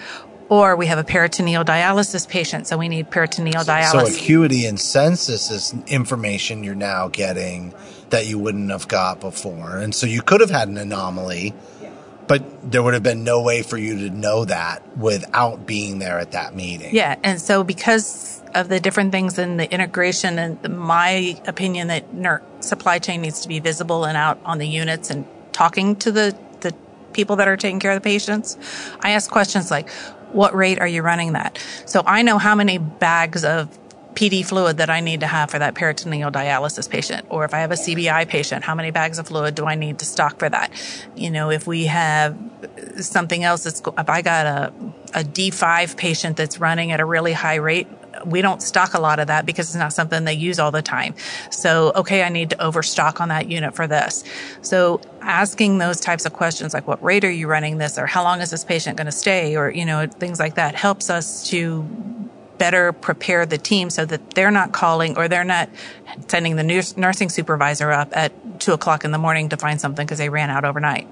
or 0.50 0.74
we 0.74 0.86
have 0.86 0.98
a 0.98 1.04
peritoneal 1.04 1.64
dialysis 1.64 2.28
patient, 2.28 2.66
so 2.66 2.76
we 2.76 2.88
need 2.88 3.08
peritoneal 3.08 3.62
dialysis. 3.62 3.92
So 3.92 4.14
acuity 4.14 4.66
and 4.66 4.78
census 4.78 5.50
is 5.50 5.74
information 5.86 6.64
you're 6.64 6.74
now 6.74 7.08
getting 7.08 7.72
that 8.10 8.26
you 8.26 8.36
wouldn't 8.38 8.70
have 8.70 8.88
got 8.88 9.20
before. 9.20 9.78
And 9.78 9.94
so 9.94 10.06
you 10.06 10.20
could 10.20 10.40
have 10.40 10.50
had 10.50 10.68
an 10.68 10.76
anomaly, 10.76 11.54
but 12.26 12.42
there 12.68 12.82
would 12.82 12.94
have 12.94 13.02
been 13.04 13.22
no 13.22 13.42
way 13.42 13.62
for 13.62 13.78
you 13.78 14.08
to 14.08 14.10
know 14.10 14.44
that 14.44 14.96
without 14.98 15.66
being 15.66 16.00
there 16.00 16.18
at 16.18 16.32
that 16.32 16.56
meeting. 16.56 16.94
Yeah. 16.94 17.16
And 17.22 17.40
so 17.40 17.62
because 17.62 18.42
of 18.52 18.68
the 18.68 18.80
different 18.80 19.12
things 19.12 19.38
in 19.38 19.56
the 19.56 19.72
integration 19.72 20.36
and 20.36 20.60
the, 20.62 20.68
my 20.68 21.40
opinion 21.46 21.86
that 21.86 22.12
ner- 22.12 22.42
supply 22.58 22.98
chain 22.98 23.20
needs 23.20 23.40
to 23.42 23.48
be 23.48 23.60
visible 23.60 24.04
and 24.04 24.16
out 24.16 24.40
on 24.44 24.58
the 24.58 24.66
units 24.66 25.10
and 25.10 25.24
talking 25.52 25.94
to 25.94 26.10
the, 26.10 26.36
the 26.60 26.74
people 27.12 27.36
that 27.36 27.46
are 27.46 27.56
taking 27.56 27.78
care 27.78 27.92
of 27.92 27.96
the 27.96 28.00
patients, 28.00 28.58
I 29.00 29.10
ask 29.12 29.30
questions 29.30 29.70
like, 29.70 29.88
what 30.32 30.54
rate 30.54 30.78
are 30.78 30.86
you 30.86 31.02
running 31.02 31.32
that? 31.32 31.58
So 31.86 32.02
I 32.06 32.22
know 32.22 32.38
how 32.38 32.54
many 32.54 32.78
bags 32.78 33.44
of 33.44 33.78
PD 34.14 34.44
fluid 34.44 34.78
that 34.78 34.90
I 34.90 35.00
need 35.00 35.20
to 35.20 35.26
have 35.26 35.50
for 35.50 35.58
that 35.58 35.74
peritoneal 35.74 36.30
dialysis 36.30 36.88
patient. 36.90 37.26
Or 37.30 37.44
if 37.44 37.54
I 37.54 37.58
have 37.58 37.70
a 37.70 37.76
CBI 37.76 38.28
patient, 38.28 38.64
how 38.64 38.74
many 38.74 38.90
bags 38.90 39.18
of 39.18 39.28
fluid 39.28 39.54
do 39.54 39.64
I 39.66 39.76
need 39.76 39.98
to 40.00 40.04
stock 40.04 40.38
for 40.38 40.48
that? 40.48 40.72
You 41.14 41.30
know, 41.30 41.50
if 41.50 41.66
we 41.66 41.86
have 41.86 42.36
something 43.00 43.44
else 43.44 43.64
that's, 43.64 43.80
if 43.80 44.10
I 44.10 44.22
got 44.22 44.46
a, 44.46 44.72
a 45.14 45.24
D5 45.24 45.96
patient 45.96 46.36
that's 46.36 46.58
running 46.58 46.92
at 46.92 47.00
a 47.00 47.04
really 47.04 47.32
high 47.32 47.56
rate, 47.56 47.88
we 48.24 48.42
don't 48.42 48.62
stock 48.62 48.94
a 48.94 49.00
lot 49.00 49.18
of 49.18 49.28
that 49.28 49.46
because 49.46 49.68
it's 49.68 49.76
not 49.76 49.92
something 49.92 50.24
they 50.24 50.34
use 50.34 50.58
all 50.58 50.70
the 50.70 50.82
time. 50.82 51.14
So, 51.50 51.92
okay, 51.94 52.22
I 52.22 52.28
need 52.28 52.50
to 52.50 52.62
overstock 52.62 53.20
on 53.20 53.28
that 53.28 53.48
unit 53.48 53.74
for 53.74 53.86
this. 53.86 54.24
So 54.62 55.00
asking 55.20 55.78
those 55.78 56.00
types 56.00 56.26
of 56.26 56.32
questions 56.32 56.74
like 56.74 56.86
what 56.86 57.02
rate 57.02 57.24
are 57.24 57.30
you 57.30 57.46
running 57.46 57.78
this 57.78 57.98
or 57.98 58.06
how 58.06 58.22
long 58.22 58.40
is 58.40 58.50
this 58.50 58.64
patient 58.64 58.96
going 58.96 59.06
to 59.06 59.12
stay 59.12 59.56
or, 59.56 59.70
you 59.70 59.84
know, 59.84 60.06
things 60.06 60.38
like 60.38 60.54
that 60.54 60.74
helps 60.74 61.10
us 61.10 61.48
to 61.50 61.82
better 62.58 62.92
prepare 62.92 63.46
the 63.46 63.56
team 63.56 63.88
so 63.88 64.04
that 64.04 64.30
they're 64.32 64.50
not 64.50 64.70
calling 64.72 65.16
or 65.16 65.28
they're 65.28 65.44
not 65.44 65.70
sending 66.28 66.56
the 66.56 66.62
nursing 66.96 67.30
supervisor 67.30 67.90
up 67.90 68.10
at 68.12 68.60
two 68.60 68.74
o'clock 68.74 69.02
in 69.02 69.12
the 69.12 69.18
morning 69.18 69.48
to 69.48 69.56
find 69.56 69.80
something 69.80 70.04
because 70.04 70.18
they 70.18 70.28
ran 70.28 70.50
out 70.50 70.64
overnight. 70.64 71.08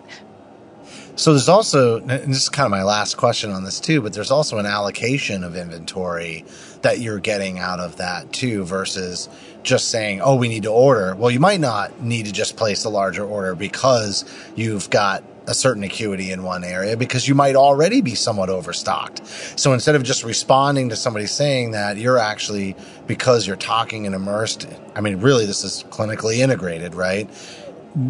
So 1.19 1.33
there's 1.33 1.49
also, 1.49 1.99
and 1.99 2.33
this 2.33 2.43
is 2.43 2.49
kind 2.49 2.65
of 2.65 2.71
my 2.71 2.85
last 2.85 3.17
question 3.17 3.51
on 3.51 3.65
this 3.65 3.81
too, 3.81 4.01
but 4.01 4.13
there's 4.13 4.31
also 4.31 4.59
an 4.59 4.67
allocation 4.67 5.43
of 5.43 5.57
inventory 5.57 6.45
that 6.83 7.01
you're 7.01 7.19
getting 7.19 7.59
out 7.59 7.81
of 7.81 7.97
that 7.97 8.33
too 8.33 8.63
versus 8.63 9.29
just 9.65 9.89
saying, 9.89 10.21
oh, 10.21 10.37
we 10.37 10.47
need 10.47 10.63
to 10.63 10.71
order. 10.71 11.17
Well, 11.17 11.33
you 11.33 11.41
might 11.41 11.59
not 11.59 12.01
need 12.01 12.27
to 12.27 12.33
just 12.33 12.57
place 12.57 12.85
a 12.85 12.89
larger 12.89 13.25
order 13.25 13.57
because 13.57 14.25
you've 14.55 14.91
got 14.91 15.25
a 15.49 15.55
certain 15.55 15.83
acuity 15.83 16.31
in 16.31 16.45
one 16.45 16.63
area 16.63 16.97
because 16.97 17.27
you 17.27 17.35
might 17.35 17.57
already 17.57 18.01
be 18.01 18.15
somewhat 18.15 18.49
overstocked. 18.49 19.27
So 19.59 19.73
instead 19.73 19.97
of 19.97 20.05
just 20.05 20.23
responding 20.23 20.91
to 20.91 20.97
somebody 20.97 21.27
saying 21.27 21.73
that, 21.73 21.97
you're 21.97 22.19
actually, 22.19 22.77
because 23.09 23.45
you're 23.45 23.57
talking 23.57 24.07
and 24.07 24.15
immersed, 24.15 24.69
I 24.95 25.01
mean, 25.01 25.17
really, 25.21 25.47
this 25.47 25.65
is 25.65 25.83
clinically 25.91 26.39
integrated, 26.39 26.95
right? 26.95 27.29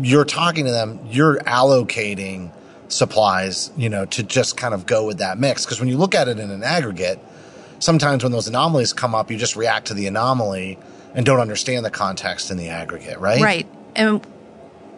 You're 0.03 0.27
talking 0.27 0.67
to 0.67 0.71
them, 0.71 1.01
you're 1.09 1.39
allocating 1.39 2.53
supplies, 2.89 3.71
you 3.77 3.89
know, 3.89 4.05
to 4.07 4.23
just 4.23 4.57
kind 4.57 4.75
of 4.75 4.87
go 4.87 5.07
with 5.07 5.19
that 5.19 5.39
mix. 5.39 5.65
Because 5.65 5.81
when 5.81 5.89
you 5.89 5.97
look 5.97 6.15
at 6.15 6.29
it 6.29 6.39
in 6.39 6.51
an 6.51 6.63
aggregate, 6.63 7.19
sometimes 7.79 8.23
when 8.23 8.33
those 8.33 8.49
anomalies 8.49 8.93
come 8.93 9.15
up, 9.15 9.31
you 9.31 9.37
just 9.37 9.57
react 9.57 9.89
to 9.89 9.95
the 9.95 10.07
anomaly 10.07 10.79
and 11.15 11.25
don't 11.25 11.41
understand 11.41 11.85
the 11.85 11.91
context 11.91 12.51
in 12.51 12.57
the 12.57 12.69
aggregate, 12.69 13.19
right? 13.19 13.41
Right. 13.41 13.67
And 13.95 14.25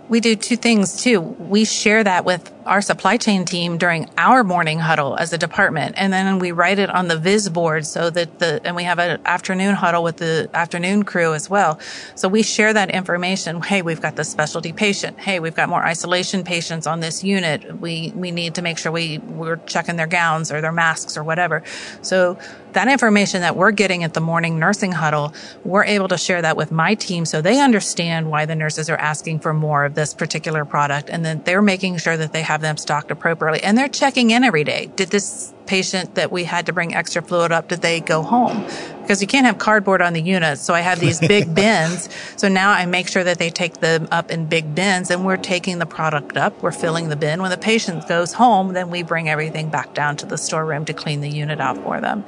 we 0.09 0.21
do 0.21 0.37
two 0.37 0.57
things 0.57 1.03
too. 1.03 1.21
We 1.21 1.65
share 1.65 2.03
that 2.03 2.25
with 2.25 2.53
our 2.67 2.81
supply 2.83 3.17
chain 3.17 3.45
team 3.45 3.79
during 3.79 4.09
our 4.17 4.45
morning 4.45 4.79
huddle 4.79 5.17
as 5.17 5.33
a 5.33 5.39
department. 5.39 5.95
And 5.97 6.13
then 6.13 6.39
we 6.39 6.53
write 6.53 6.79
it 6.79 6.91
on 6.91 7.09
the 7.09 7.19
viz 7.19 7.49
board 7.49 7.87
so 7.87 8.11
that 8.11 8.39
the, 8.39 8.61
and 8.65 8.77
we 8.77 8.85
have 8.85 8.99
an 8.99 9.21
afternoon 9.25 9.75
huddle 9.75 10.03
with 10.03 10.19
the 10.19 10.49
afternoon 10.55 11.05
crew 11.05 11.35
as 11.35 11.49
well. 11.49 11.81
So 12.15 12.29
we 12.29 12.43
share 12.43 12.73
that 12.73 12.91
information. 12.91 13.63
Hey, 13.63 13.83
we've 13.83 14.01
got 14.01 14.17
the 14.17 14.25
specialty 14.25 14.73
patient. 14.73 15.19
Hey, 15.19 15.41
we've 15.41 15.55
got 15.55 15.69
more 15.69 15.83
isolation 15.83 16.45
patients 16.45 16.87
on 16.87 17.01
this 17.01 17.25
unit. 17.25 17.81
We, 17.81 18.13
we 18.15 18.31
need 18.31 18.55
to 18.57 18.63
make 18.63 18.79
sure 18.79 18.93
we, 18.93 19.19
we're 19.19 19.57
checking 19.57 19.97
their 19.97 20.07
gowns 20.07 20.53
or 20.53 20.61
their 20.61 20.73
masks 20.73 21.17
or 21.17 21.25
whatever. 21.25 21.63
So 22.03 22.39
that 22.73 22.89
information 22.89 23.41
that 23.41 23.57
we're 23.57 23.73
getting 23.73 24.05
at 24.05 24.15
the 24.15 24.21
morning 24.21 24.59
nursing 24.59 24.93
huddle, 24.93 25.35
we're 25.65 25.85
able 25.85 26.09
to 26.09 26.19
share 26.19 26.43
that 26.43 26.57
with 26.57 26.71
my 26.71 26.95
team 26.95 27.25
so 27.25 27.43
they 27.43 27.61
understand 27.61 28.31
why 28.31 28.47
the 28.47 28.55
nurses 28.55 28.89
are 28.89 28.97
asking 28.97 29.41
for 29.41 29.53
more 29.53 29.85
of 29.85 29.95
this 29.95 30.15
particular 30.15 30.65
product. 30.65 31.11
And 31.11 31.25
then 31.25 31.43
they're 31.45 31.63
making 31.63 31.99
sure 31.99 32.17
that 32.17 32.33
they 32.33 32.43
have 32.51 32.61
them 32.61 32.77
stocked 32.77 33.13
appropriately. 33.13 33.63
And 33.63 33.79
they're 33.79 33.89
checking 33.89 34.33
in 34.33 34.43
every 34.43 34.65
day. 34.65 34.91
Did 34.97 35.11
this 35.11 35.55
patient 35.67 36.17
that 36.17 36.33
we 36.33 36.43
had 36.43 36.67
to 36.67 36.73
bring 36.73 36.97
extra 36.97 37.23
fluid 37.23 37.53
up, 37.53 37.69
did 37.69 37.81
they 37.81 38.01
go 38.01 38.23
home? 38.23 38.65
Because 39.03 39.23
you 39.23 39.29
can't 39.29 39.47
have 39.47 39.59
cardboard 39.59 40.03
on 40.03 40.15
the 40.15 40.21
unit. 40.21 40.59
So 40.59 40.75
I 40.75 40.81
have 40.81 40.99
these 40.99 41.21
big 41.35 41.55
bins. 41.55 42.09
So 42.37 42.49
now 42.49 42.73
I 42.73 42.87
make 42.87 43.07
sure 43.07 43.23
that 43.23 43.39
they 43.39 43.51
take 43.51 43.75
them 43.75 44.09
up 44.11 44.33
in 44.33 44.47
big 44.47 44.75
bins 44.75 45.13
and 45.13 45.25
we're 45.25 45.37
taking 45.37 45.79
the 45.79 45.87
product 45.87 46.37
up. 46.37 46.61
We're 46.61 46.73
filling 46.73 47.09
the 47.09 47.15
bin. 47.15 47.41
When 47.41 47.53
the 47.53 47.57
patient 47.57 48.09
goes 48.09 48.33
home, 48.33 48.73
then 48.73 48.91
we 48.91 49.05
bring 49.05 49.29
everything 49.29 49.71
back 49.71 49.95
down 49.95 50.17
to 50.17 50.27
the 50.27 50.37
storeroom 50.37 50.85
to 50.87 50.93
clean 50.93 51.21
the 51.21 51.31
unit 51.31 51.61
out 51.61 51.79
for 51.79 52.01
them. 52.01 52.25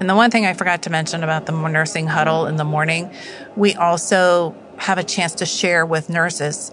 And 0.00 0.08
the 0.08 0.16
one 0.16 0.30
thing 0.30 0.46
I 0.46 0.54
forgot 0.54 0.80
to 0.84 0.90
mention 0.90 1.22
about 1.22 1.44
the 1.44 1.52
nursing 1.52 2.06
huddle 2.06 2.46
in 2.46 2.56
the 2.56 2.64
morning, 2.64 3.10
we 3.54 3.74
also 3.74 4.54
have 4.78 4.96
a 4.96 5.04
chance 5.04 5.34
to 5.36 5.46
share 5.46 5.84
with 5.84 6.08
nurses 6.08 6.72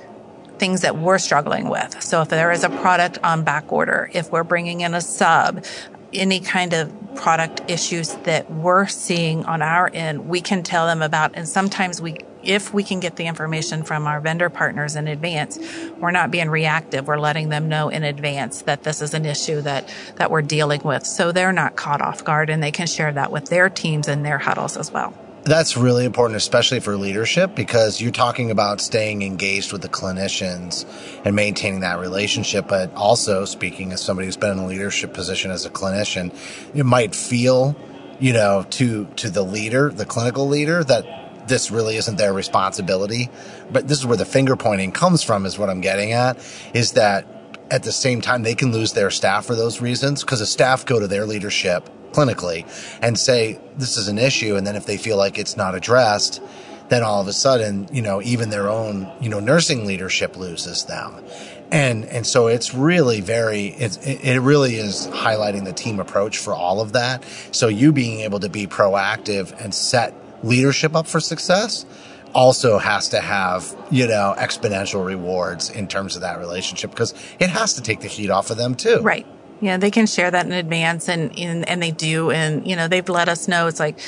things 0.59 0.81
that 0.81 0.97
we're 0.97 1.17
struggling 1.17 1.69
with. 1.69 2.01
So 2.03 2.21
if 2.21 2.29
there 2.29 2.51
is 2.51 2.63
a 2.63 2.69
product 2.69 3.17
on 3.23 3.43
back 3.43 3.71
order, 3.71 4.09
if 4.13 4.31
we're 4.31 4.43
bringing 4.43 4.81
in 4.81 4.93
a 4.93 5.01
sub, 5.01 5.65
any 6.13 6.39
kind 6.39 6.73
of 6.73 6.91
product 7.15 7.61
issues 7.67 8.15
that 8.23 8.51
we're 8.51 8.87
seeing 8.87 9.45
on 9.45 9.61
our 9.61 9.89
end, 9.93 10.27
we 10.27 10.41
can 10.41 10.63
tell 10.63 10.87
them 10.87 11.01
about. 11.01 11.31
And 11.35 11.47
sometimes 11.47 12.01
we, 12.01 12.17
if 12.43 12.73
we 12.73 12.83
can 12.83 12.99
get 12.99 13.15
the 13.15 13.27
information 13.27 13.83
from 13.83 14.07
our 14.07 14.19
vendor 14.19 14.49
partners 14.49 14.95
in 14.95 15.07
advance, 15.07 15.59
we're 15.97 16.11
not 16.11 16.31
being 16.31 16.49
reactive. 16.49 17.07
We're 17.07 17.19
letting 17.19 17.49
them 17.49 17.69
know 17.69 17.89
in 17.89 18.03
advance 18.03 18.63
that 18.63 18.83
this 18.83 19.01
is 19.01 19.13
an 19.13 19.25
issue 19.25 19.61
that, 19.61 19.93
that 20.15 20.31
we're 20.31 20.41
dealing 20.41 20.81
with. 20.83 21.05
So 21.05 21.31
they're 21.31 21.53
not 21.53 21.75
caught 21.75 22.01
off 22.01 22.23
guard 22.23 22.49
and 22.49 22.61
they 22.61 22.71
can 22.71 22.87
share 22.87 23.11
that 23.13 23.31
with 23.31 23.45
their 23.45 23.69
teams 23.69 24.07
and 24.07 24.25
their 24.25 24.39
huddles 24.39 24.77
as 24.77 24.91
well. 24.91 25.13
That's 25.49 25.75
really 25.75 26.05
important, 26.05 26.37
especially 26.37 26.79
for 26.79 26.95
leadership, 26.95 27.55
because 27.55 27.99
you're 27.99 28.11
talking 28.11 28.51
about 28.51 28.79
staying 28.79 29.23
engaged 29.23 29.71
with 29.73 29.81
the 29.81 29.89
clinicians 29.89 30.85
and 31.25 31.35
maintaining 31.35 31.79
that 31.79 31.97
relationship. 31.97 32.67
But 32.67 32.93
also, 32.93 33.45
speaking 33.45 33.91
as 33.91 33.99
somebody 33.99 34.27
who's 34.27 34.37
been 34.37 34.51
in 34.51 34.59
a 34.59 34.67
leadership 34.67 35.11
position 35.11 35.49
as 35.49 35.65
a 35.65 35.71
clinician, 35.71 36.35
it 36.75 36.83
might 36.83 37.15
feel, 37.15 37.75
you 38.19 38.31
know, 38.31 38.63
to 38.69 39.05
to 39.15 39.31
the 39.31 39.41
leader, 39.41 39.89
the 39.89 40.05
clinical 40.05 40.47
leader, 40.47 40.83
that 40.83 41.47
this 41.47 41.71
really 41.71 41.97
isn't 41.97 42.17
their 42.17 42.31
responsibility. 42.31 43.31
But 43.71 43.87
this 43.87 43.97
is 43.97 44.05
where 44.05 44.17
the 44.17 44.25
finger 44.25 44.55
pointing 44.55 44.91
comes 44.91 45.23
from 45.23 45.47
is 45.47 45.57
what 45.57 45.71
I'm 45.71 45.81
getting 45.81 46.11
at 46.11 46.37
is 46.75 46.91
that 46.91 47.25
at 47.71 47.81
the 47.81 47.91
same 47.91 48.21
time, 48.21 48.43
they 48.43 48.53
can 48.53 48.71
lose 48.71 48.93
their 48.93 49.09
staff 49.09 49.47
for 49.47 49.55
those 49.55 49.81
reasons 49.81 50.23
because 50.23 50.41
the 50.41 50.45
staff 50.45 50.85
go 50.85 50.99
to 50.99 51.07
their 51.07 51.25
leadership 51.25 51.89
clinically 52.11 52.65
and 53.01 53.17
say, 53.17 53.59
this 53.77 53.97
is 53.97 54.07
an 54.07 54.17
issue. 54.17 54.55
And 54.55 54.65
then 54.65 54.75
if 54.75 54.85
they 54.85 54.97
feel 54.97 55.17
like 55.17 55.37
it's 55.37 55.57
not 55.57 55.75
addressed, 55.75 56.41
then 56.89 57.03
all 57.03 57.21
of 57.21 57.27
a 57.27 57.33
sudden, 57.33 57.87
you 57.91 58.01
know, 58.01 58.21
even 58.21 58.49
their 58.49 58.67
own, 58.67 59.11
you 59.21 59.29
know, 59.29 59.39
nursing 59.39 59.85
leadership 59.85 60.35
loses 60.35 60.85
them. 60.85 61.23
And, 61.71 62.05
and 62.05 62.25
so 62.25 62.47
it's 62.47 62.73
really 62.73 63.21
very, 63.21 63.67
it, 63.67 63.97
it 64.05 64.41
really 64.41 64.75
is 64.75 65.07
highlighting 65.07 65.65
the 65.65 65.73
team 65.73 65.99
approach 65.99 66.39
for 66.39 66.53
all 66.53 66.81
of 66.81 66.93
that. 66.93 67.23
So 67.51 67.67
you 67.67 67.91
being 67.91 68.21
able 68.21 68.39
to 68.39 68.49
be 68.49 68.65
proactive 68.65 69.53
and 69.63 69.73
set 69.73 70.15
leadership 70.43 70.95
up 70.95 71.05
for 71.05 71.19
success 71.19 71.85
also 72.33 72.77
has 72.77 73.09
to 73.09 73.19
have, 73.19 73.75
you 73.91 74.07
know, 74.07 74.33
exponential 74.37 75.05
rewards 75.05 75.69
in 75.69 75.87
terms 75.87 76.15
of 76.15 76.21
that 76.21 76.39
relationship 76.39 76.91
because 76.91 77.13
it 77.39 77.49
has 77.49 77.75
to 77.75 77.81
take 77.81 78.01
the 78.01 78.07
heat 78.07 78.29
off 78.29 78.49
of 78.49 78.57
them 78.57 78.75
too. 78.75 79.01
Right. 79.01 79.27
Yeah, 79.61 79.77
they 79.77 79.91
can 79.91 80.07
share 80.07 80.31
that 80.31 80.45
in 80.45 80.53
advance 80.53 81.09
and, 81.09 81.37
and, 81.37 81.67
and 81.67 81.81
they 81.81 81.91
do. 81.91 82.31
And, 82.31 82.65
you 82.65 82.75
know, 82.75 82.87
they've 82.87 83.07
let 83.07 83.27
us 83.27 83.47
know 83.47 83.67
it's 83.67 83.79
like, 83.79 83.99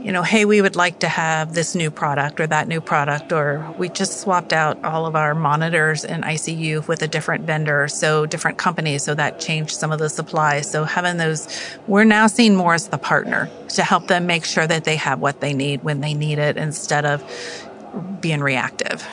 you 0.00 0.12
know, 0.12 0.22
hey, 0.22 0.44
we 0.44 0.60
would 0.60 0.76
like 0.76 1.00
to 1.00 1.08
have 1.08 1.54
this 1.54 1.74
new 1.74 1.90
product 1.90 2.40
or 2.40 2.46
that 2.46 2.68
new 2.68 2.80
product, 2.80 3.32
or 3.32 3.74
we 3.78 3.88
just 3.88 4.20
swapped 4.20 4.52
out 4.52 4.82
all 4.84 5.06
of 5.06 5.16
our 5.16 5.34
monitors 5.34 6.04
in 6.04 6.22
ICU 6.22 6.86
with 6.86 7.02
a 7.02 7.08
different 7.08 7.44
vendor, 7.44 7.88
so 7.88 8.24
different 8.24 8.58
companies, 8.58 9.02
so 9.02 9.14
that 9.14 9.40
changed 9.40 9.72
some 9.72 9.90
of 9.90 9.98
the 9.98 10.08
supplies. 10.08 10.70
So 10.70 10.84
having 10.84 11.16
those, 11.16 11.48
we're 11.88 12.04
now 12.04 12.28
seeing 12.28 12.54
more 12.54 12.74
as 12.74 12.88
the 12.88 12.98
partner 12.98 13.50
to 13.70 13.82
help 13.82 14.06
them 14.06 14.26
make 14.26 14.44
sure 14.44 14.66
that 14.66 14.84
they 14.84 14.96
have 14.96 15.20
what 15.20 15.40
they 15.40 15.52
need 15.52 15.82
when 15.82 16.00
they 16.00 16.14
need 16.14 16.38
it 16.38 16.56
instead 16.56 17.04
of 17.04 17.24
being 18.20 18.40
reactive. 18.40 19.04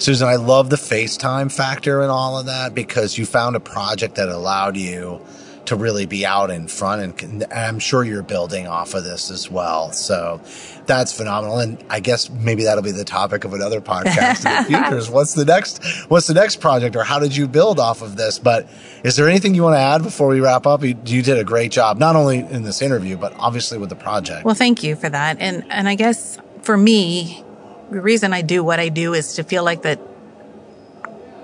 Susan, 0.00 0.26
I 0.26 0.36
love 0.36 0.70
the 0.70 0.76
FaceTime 0.76 1.52
factor 1.52 2.00
and 2.00 2.10
all 2.10 2.38
of 2.38 2.46
that 2.46 2.74
because 2.74 3.18
you 3.18 3.26
found 3.26 3.54
a 3.54 3.60
project 3.60 4.14
that 4.14 4.30
allowed 4.30 4.78
you 4.78 5.20
to 5.66 5.76
really 5.76 6.06
be 6.06 6.24
out 6.24 6.50
in 6.50 6.68
front. 6.68 7.22
And 7.22 7.44
I'm 7.52 7.78
sure 7.78 8.02
you're 8.02 8.22
building 8.22 8.66
off 8.66 8.94
of 8.94 9.04
this 9.04 9.30
as 9.30 9.50
well. 9.50 9.92
So 9.92 10.40
that's 10.86 11.12
phenomenal. 11.12 11.58
And 11.58 11.84
I 11.90 12.00
guess 12.00 12.30
maybe 12.30 12.64
that'll 12.64 12.82
be 12.82 12.92
the 12.92 13.04
topic 13.04 13.44
of 13.44 13.52
another 13.52 13.82
podcast 13.82 14.46
in 14.46 14.62
the 14.62 14.68
future 14.80 14.96
is 14.96 15.10
what's 15.10 15.34
the 15.34 15.44
next, 15.44 15.84
what's 16.08 16.26
the 16.26 16.34
next 16.34 16.62
project 16.62 16.96
or 16.96 17.04
how 17.04 17.18
did 17.18 17.36
you 17.36 17.46
build 17.46 17.78
off 17.78 18.00
of 18.00 18.16
this? 18.16 18.38
But 18.38 18.70
is 19.04 19.16
there 19.16 19.28
anything 19.28 19.54
you 19.54 19.64
want 19.64 19.74
to 19.74 19.80
add 19.80 20.02
before 20.02 20.28
we 20.28 20.40
wrap 20.40 20.66
up? 20.66 20.82
You, 20.82 20.96
you 21.04 21.20
did 21.20 21.36
a 21.36 21.44
great 21.44 21.72
job, 21.72 21.98
not 21.98 22.16
only 22.16 22.38
in 22.38 22.62
this 22.62 22.80
interview, 22.80 23.18
but 23.18 23.34
obviously 23.38 23.76
with 23.76 23.90
the 23.90 23.96
project. 23.96 24.46
Well, 24.46 24.54
thank 24.54 24.82
you 24.82 24.96
for 24.96 25.10
that. 25.10 25.36
And, 25.40 25.62
and 25.68 25.90
I 25.90 25.94
guess 25.94 26.38
for 26.62 26.78
me, 26.78 27.44
the 27.90 28.00
reason 28.00 28.32
I 28.32 28.42
do 28.42 28.62
what 28.62 28.78
I 28.78 28.88
do 28.88 29.14
is 29.14 29.34
to 29.34 29.44
feel 29.44 29.64
like 29.64 29.82
that 29.82 30.00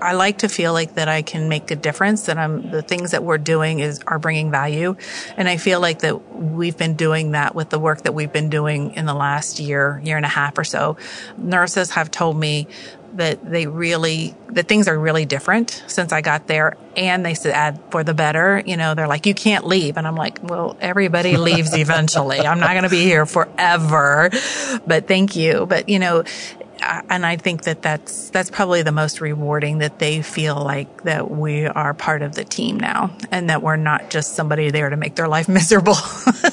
I 0.01 0.13
like 0.13 0.39
to 0.39 0.49
feel 0.49 0.73
like 0.73 0.95
that 0.95 1.07
I 1.07 1.21
can 1.21 1.49
make 1.49 1.71
a 1.71 1.75
difference 1.75 2.27
that 2.27 2.37
I'm, 2.37 2.71
the 2.71 2.81
things 2.81 3.11
that 3.11 3.23
we're 3.23 3.37
doing 3.37 3.79
is, 3.79 3.99
are 4.07 4.19
bringing 4.19 4.51
value. 4.51 4.95
And 5.35 5.47
I 5.47 5.57
feel 5.57 5.79
like 5.79 5.99
that 5.99 6.33
we've 6.35 6.77
been 6.77 6.95
doing 6.95 7.31
that 7.31 7.55
with 7.55 7.69
the 7.69 7.79
work 7.79 8.03
that 8.03 8.13
we've 8.13 8.31
been 8.31 8.49
doing 8.49 8.93
in 8.93 9.05
the 9.05 9.13
last 9.13 9.59
year, 9.59 10.01
year 10.03 10.17
and 10.17 10.25
a 10.25 10.29
half 10.29 10.57
or 10.57 10.63
so. 10.63 10.97
Nurses 11.37 11.91
have 11.91 12.11
told 12.11 12.37
me 12.37 12.67
that 13.17 13.43
they 13.43 13.65
really, 13.65 14.35
that 14.49 14.67
things 14.67 14.87
are 14.87 14.97
really 14.97 15.25
different 15.25 15.83
since 15.87 16.11
I 16.11 16.21
got 16.21 16.47
there. 16.47 16.77
And 16.95 17.25
they 17.25 17.33
said 17.33 17.79
for 17.89 18.03
the 18.03 18.13
better, 18.13 18.61
you 18.65 18.77
know, 18.77 18.93
they're 18.95 19.07
like, 19.07 19.25
you 19.25 19.33
can't 19.33 19.65
leave. 19.65 19.97
And 19.97 20.07
I'm 20.07 20.15
like, 20.15 20.39
well, 20.43 20.77
everybody 20.79 21.37
leaves 21.37 21.73
eventually. 21.77 22.39
I'm 22.39 22.59
not 22.59 22.71
going 22.71 22.83
to 22.83 22.89
be 22.89 23.03
here 23.03 23.25
forever, 23.25 24.29
but 24.85 25.07
thank 25.07 25.35
you. 25.35 25.65
But, 25.65 25.89
you 25.89 25.99
know, 25.99 26.23
and 26.81 27.25
I 27.25 27.37
think 27.37 27.63
that 27.63 27.81
that's 27.81 28.29
that's 28.29 28.49
probably 28.49 28.81
the 28.81 28.91
most 28.91 29.21
rewarding 29.21 29.79
that 29.79 29.99
they 29.99 30.21
feel 30.21 30.55
like 30.55 31.03
that 31.03 31.29
we 31.31 31.65
are 31.65 31.93
part 31.93 32.21
of 32.21 32.35
the 32.35 32.43
team 32.43 32.79
now 32.79 33.15
and 33.31 33.49
that 33.49 33.61
we're 33.61 33.75
not 33.75 34.09
just 34.09 34.35
somebody 34.35 34.71
there 34.71 34.89
to 34.89 34.97
make 34.97 35.15
their 35.15 35.27
life 35.27 35.47
miserable. 35.59 35.95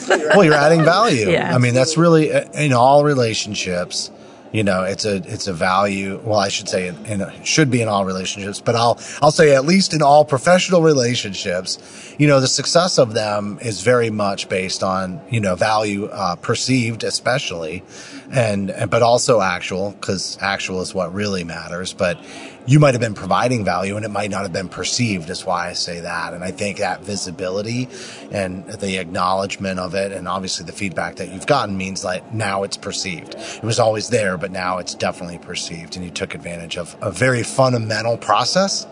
well, 0.09 0.45
you're 0.45 0.55
adding 0.55 0.85
value. 0.85 1.31
Yeah. 1.31 1.55
I 1.55 1.59
mean, 1.59 1.75
that's 1.75 1.97
really 1.97 2.31
in 2.55 2.73
all 2.73 3.05
relationships 3.05 4.11
you 4.55 4.63
know, 4.63 4.85
it's 4.85 5.05
a 5.05 5.17
it's 5.17 5.49
a 5.49 5.53
value. 5.53 6.21
Well, 6.23 6.39
I 6.39 6.47
should 6.47 6.69
say, 6.69 6.87
it, 6.87 6.95
it 7.07 7.45
should 7.45 7.73
be 7.73 7.83
in 7.83 7.89
all 7.89 8.05
relationships, 8.05 8.61
but 8.61 8.77
I'll 8.77 9.01
I'll 9.21 9.33
say 9.33 9.53
at 9.53 9.65
least 9.65 9.93
in 9.95 10.01
all 10.01 10.25
professional 10.25 10.81
relationships, 10.81 12.15
you 12.19 12.29
know, 12.29 12.39
the 12.39 12.47
success 12.47 12.97
of 13.01 13.15
them 13.15 13.59
is 13.63 13.81
very 13.81 14.11
much 14.11 14.49
based 14.49 14.85
on 14.85 15.21
you 15.29 15.41
know 15.41 15.57
value 15.57 16.05
uh, 16.05 16.37
perceived, 16.37 17.03
especially, 17.03 17.83
and 18.35 18.91
but 18.91 19.03
also 19.03 19.41
actual 19.41 19.93
because 19.93 20.37
actual 20.41 20.81
is 20.81 20.93
what 20.93 21.15
really 21.15 21.45
matters. 21.45 21.93
But 21.93 22.19
you 22.67 22.81
might 22.81 22.95
have 22.95 23.01
been 23.01 23.15
providing 23.15 23.65
value 23.65 23.97
and 23.97 24.05
it 24.05 24.11
might 24.11 24.31
not 24.31 24.43
have 24.43 24.53
been 24.53 24.69
perceived 24.69 25.31
is 25.31 25.47
why 25.47 25.69
I 25.69 25.75
say 25.75 26.01
that. 26.01 26.35
And 26.35 26.43
I 26.43 26.51
think 26.51 26.79
that 26.79 27.03
visibility 27.03 27.89
and 28.33 28.67
the 28.67 28.99
acknowledgement 28.99 29.79
of 29.79 29.95
it 29.95 30.11
and 30.13 30.27
obviously 30.27 30.67
the 30.67 30.73
feedback 30.73 31.17
that 31.17 31.31
you've 31.31 31.47
gotten 31.47 31.77
means 31.77 32.05
like 32.05 32.33
now 32.33 32.65
it's 32.65 32.77
perceived. 32.77 33.35
It 33.35 33.63
was 33.63 33.79
always 33.79 34.09
there, 34.09 34.37
but 34.37 34.51
now 34.51 34.79
it's 34.79 34.95
definitely 34.95 35.39
perceived 35.39 35.95
and 35.97 36.05
you 36.05 36.11
took 36.11 36.35
advantage 36.35 36.77
of 36.77 36.97
a 37.01 37.13
very 37.13 37.45
fundamental 37.45 38.17
process 38.17 38.87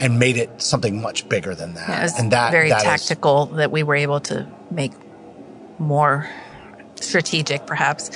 and 0.00 0.18
made 0.18 0.36
it 0.36 0.60
something 0.60 1.00
much 1.00 1.28
bigger 1.28 1.54
than 1.54 1.74
that. 1.74 1.88
Yeah, 1.88 2.10
and 2.18 2.32
that 2.32 2.50
very 2.50 2.70
that 2.70 2.82
tactical 2.82 3.48
is, 3.52 3.56
that 3.56 3.70
we 3.70 3.84
were 3.84 3.94
able 3.94 4.20
to 4.20 4.46
make 4.70 4.92
more 5.78 6.28
strategic 6.96 7.66
perhaps 7.66 8.10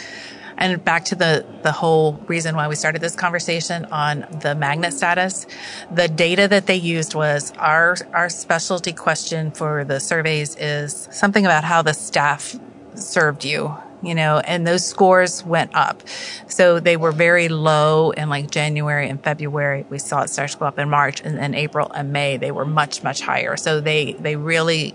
and 0.59 0.83
back 0.85 1.07
to 1.07 1.15
the, 1.15 1.45
the 1.63 1.73
whole 1.73 2.15
reason 2.27 2.57
why 2.57 2.69
we 2.69 2.75
started 2.75 3.01
this 3.01 3.15
conversation 3.15 3.85
on 3.87 4.27
the 4.43 4.55
magnet 4.55 4.93
status, 4.93 5.47
the 5.91 6.09
data 6.09 6.49
that 6.49 6.67
they 6.67 6.77
used 6.77 7.15
was 7.15 7.53
our, 7.59 7.97
our 8.13 8.29
specialty 8.29 8.93
question 8.93 9.51
for 9.51 9.85
the 9.85 10.01
surveys 10.01 10.57
is 10.57 11.09
something 11.11 11.45
about 11.45 11.65
how 11.65 11.83
the 11.83 11.95
staff 11.95 12.57
served 12.95 13.45
you 13.45 13.77
you 14.03 14.15
know, 14.15 14.39
and 14.39 14.67
those 14.67 14.87
scores 14.87 15.45
went 15.45 15.75
up. 15.75 16.03
So 16.49 16.81
they 16.81 16.97
were 16.97 17.13
very 17.13 17.49
low 17.49 18.11
in 18.11 18.29
like 18.29 18.51
January 18.51 19.09
and 19.09 19.23
February. 19.23 19.85
We 19.89 19.99
saw 19.99 20.23
it 20.23 20.29
start 20.29 20.51
to 20.51 20.59
go 20.59 20.67
up 20.67 20.79
in 20.79 20.89
March 20.89 21.21
and 21.23 21.37
then 21.37 21.55
April 21.55 21.91
and 21.93 22.13
May, 22.13 22.37
they 22.37 22.51
were 22.51 22.65
much, 22.65 23.03
much 23.03 23.21
higher. 23.21 23.57
So 23.57 23.81
they, 23.81 24.13
they 24.13 24.37
really 24.37 24.95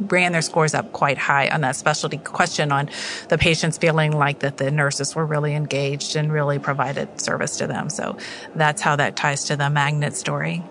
ran 0.00 0.32
their 0.32 0.42
scores 0.42 0.74
up 0.74 0.92
quite 0.92 1.18
high 1.18 1.48
on 1.48 1.60
that 1.60 1.76
specialty 1.76 2.18
question 2.18 2.72
on 2.72 2.88
the 3.28 3.38
patients 3.38 3.78
feeling 3.78 4.12
like 4.12 4.40
that 4.40 4.56
the 4.56 4.70
nurses 4.70 5.14
were 5.14 5.26
really 5.26 5.54
engaged 5.54 6.16
and 6.16 6.32
really 6.32 6.58
provided 6.58 7.20
service 7.20 7.56
to 7.58 7.66
them. 7.66 7.90
So 7.90 8.16
that's 8.54 8.82
how 8.82 8.96
that 8.96 9.16
ties 9.16 9.44
to 9.44 9.56
the 9.56 9.70
magnet 9.70 10.16
story. 10.16 10.62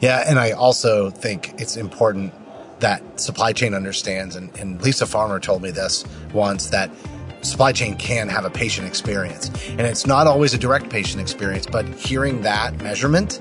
Yeah, 0.00 0.24
and 0.26 0.38
I 0.38 0.52
also 0.52 1.10
think 1.10 1.54
it's 1.58 1.76
important 1.76 2.34
that 2.80 3.20
supply 3.20 3.52
chain 3.52 3.72
understands, 3.72 4.36
and, 4.36 4.54
and 4.58 4.82
Lisa 4.82 5.06
Farmer 5.06 5.40
told 5.40 5.62
me 5.62 5.70
this 5.70 6.04
once 6.34 6.70
that 6.70 6.90
supply 7.42 7.72
chain 7.72 7.96
can 7.96 8.28
have 8.28 8.44
a 8.44 8.50
patient 8.50 8.86
experience. 8.86 9.50
And 9.70 9.82
it's 9.82 10.06
not 10.06 10.26
always 10.26 10.52
a 10.52 10.58
direct 10.58 10.90
patient 10.90 11.20
experience, 11.20 11.66
but 11.66 11.86
hearing 11.86 12.42
that 12.42 12.82
measurement 12.82 13.40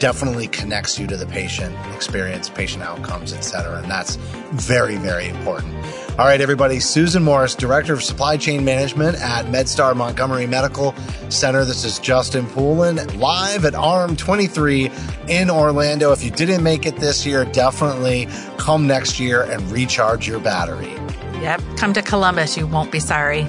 definitely 0.00 0.48
connects 0.48 0.98
you 0.98 1.06
to 1.06 1.16
the 1.16 1.26
patient 1.26 1.76
experience, 1.94 2.48
patient 2.48 2.82
outcomes, 2.82 3.32
et 3.32 3.42
cetera. 3.42 3.80
And 3.80 3.90
that's 3.90 4.16
very, 4.52 4.96
very 4.96 5.28
important. 5.28 5.74
All 6.18 6.26
right, 6.26 6.40
everybody. 6.40 6.80
Susan 6.80 7.22
Morris, 7.22 7.54
Director 7.54 7.92
of 7.92 8.02
Supply 8.02 8.36
Chain 8.36 8.64
Management 8.64 9.16
at 9.22 9.46
MedStar 9.46 9.94
Montgomery 9.94 10.46
Medical 10.46 10.94
Center. 11.28 11.64
This 11.64 11.84
is 11.84 11.98
Justin 11.98 12.46
Poulin 12.48 12.96
live 13.18 13.64
at 13.64 13.74
AHRMM 13.74 14.18
23 14.18 14.90
in 15.28 15.50
Orlando. 15.50 16.12
If 16.12 16.24
you 16.24 16.30
didn't 16.30 16.64
make 16.64 16.84
it 16.84 16.96
this 16.96 17.24
year, 17.24 17.44
definitely 17.44 18.26
come 18.58 18.86
next 18.86 19.20
year 19.20 19.42
and 19.42 19.62
recharge 19.70 20.26
your 20.26 20.40
battery. 20.40 20.92
Yep. 21.40 21.62
Come 21.76 21.92
to 21.92 22.02
Columbus. 22.02 22.56
You 22.56 22.66
won't 22.66 22.90
be 22.90 23.00
sorry. 23.00 23.46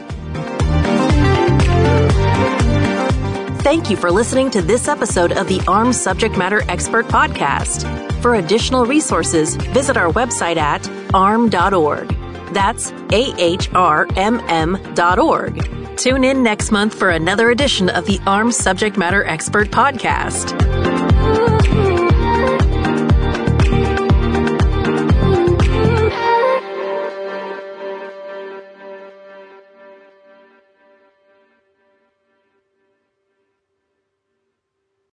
Thank 3.72 3.90
you 3.90 3.96
for 3.96 4.12
listening 4.12 4.52
to 4.52 4.62
this 4.62 4.90
episode 4.90 5.32
of 5.32 5.48
the 5.48 5.60
AHRMM 5.60 5.94
Subject 5.94 6.38
Matter 6.38 6.62
Expert 6.70 7.06
Podcast. 7.06 7.88
For 8.22 8.36
additional 8.36 8.86
resources, 8.86 9.56
visit 9.56 9.96
our 9.96 10.12
website 10.12 10.58
at 10.58 10.82
ahrmm.org. 11.14 12.10
That's 12.54 12.92
A 12.92 13.34
H 13.42 13.72
R 13.74 14.08
M 14.18 14.42
M 14.50 14.78
dot 14.94 15.20
org. 15.20 15.96
Tune 15.96 16.26
in 16.26 16.44
next 16.44 16.72
month 16.72 16.94
for 16.94 17.12
another 17.12 17.50
edition 17.50 17.88
of 17.88 18.06
the 18.06 18.18
AHRMM 18.18 18.52
Subject 18.52 18.98
Matter 18.98 19.24
Expert 19.24 19.70
Podcast. 19.70 20.81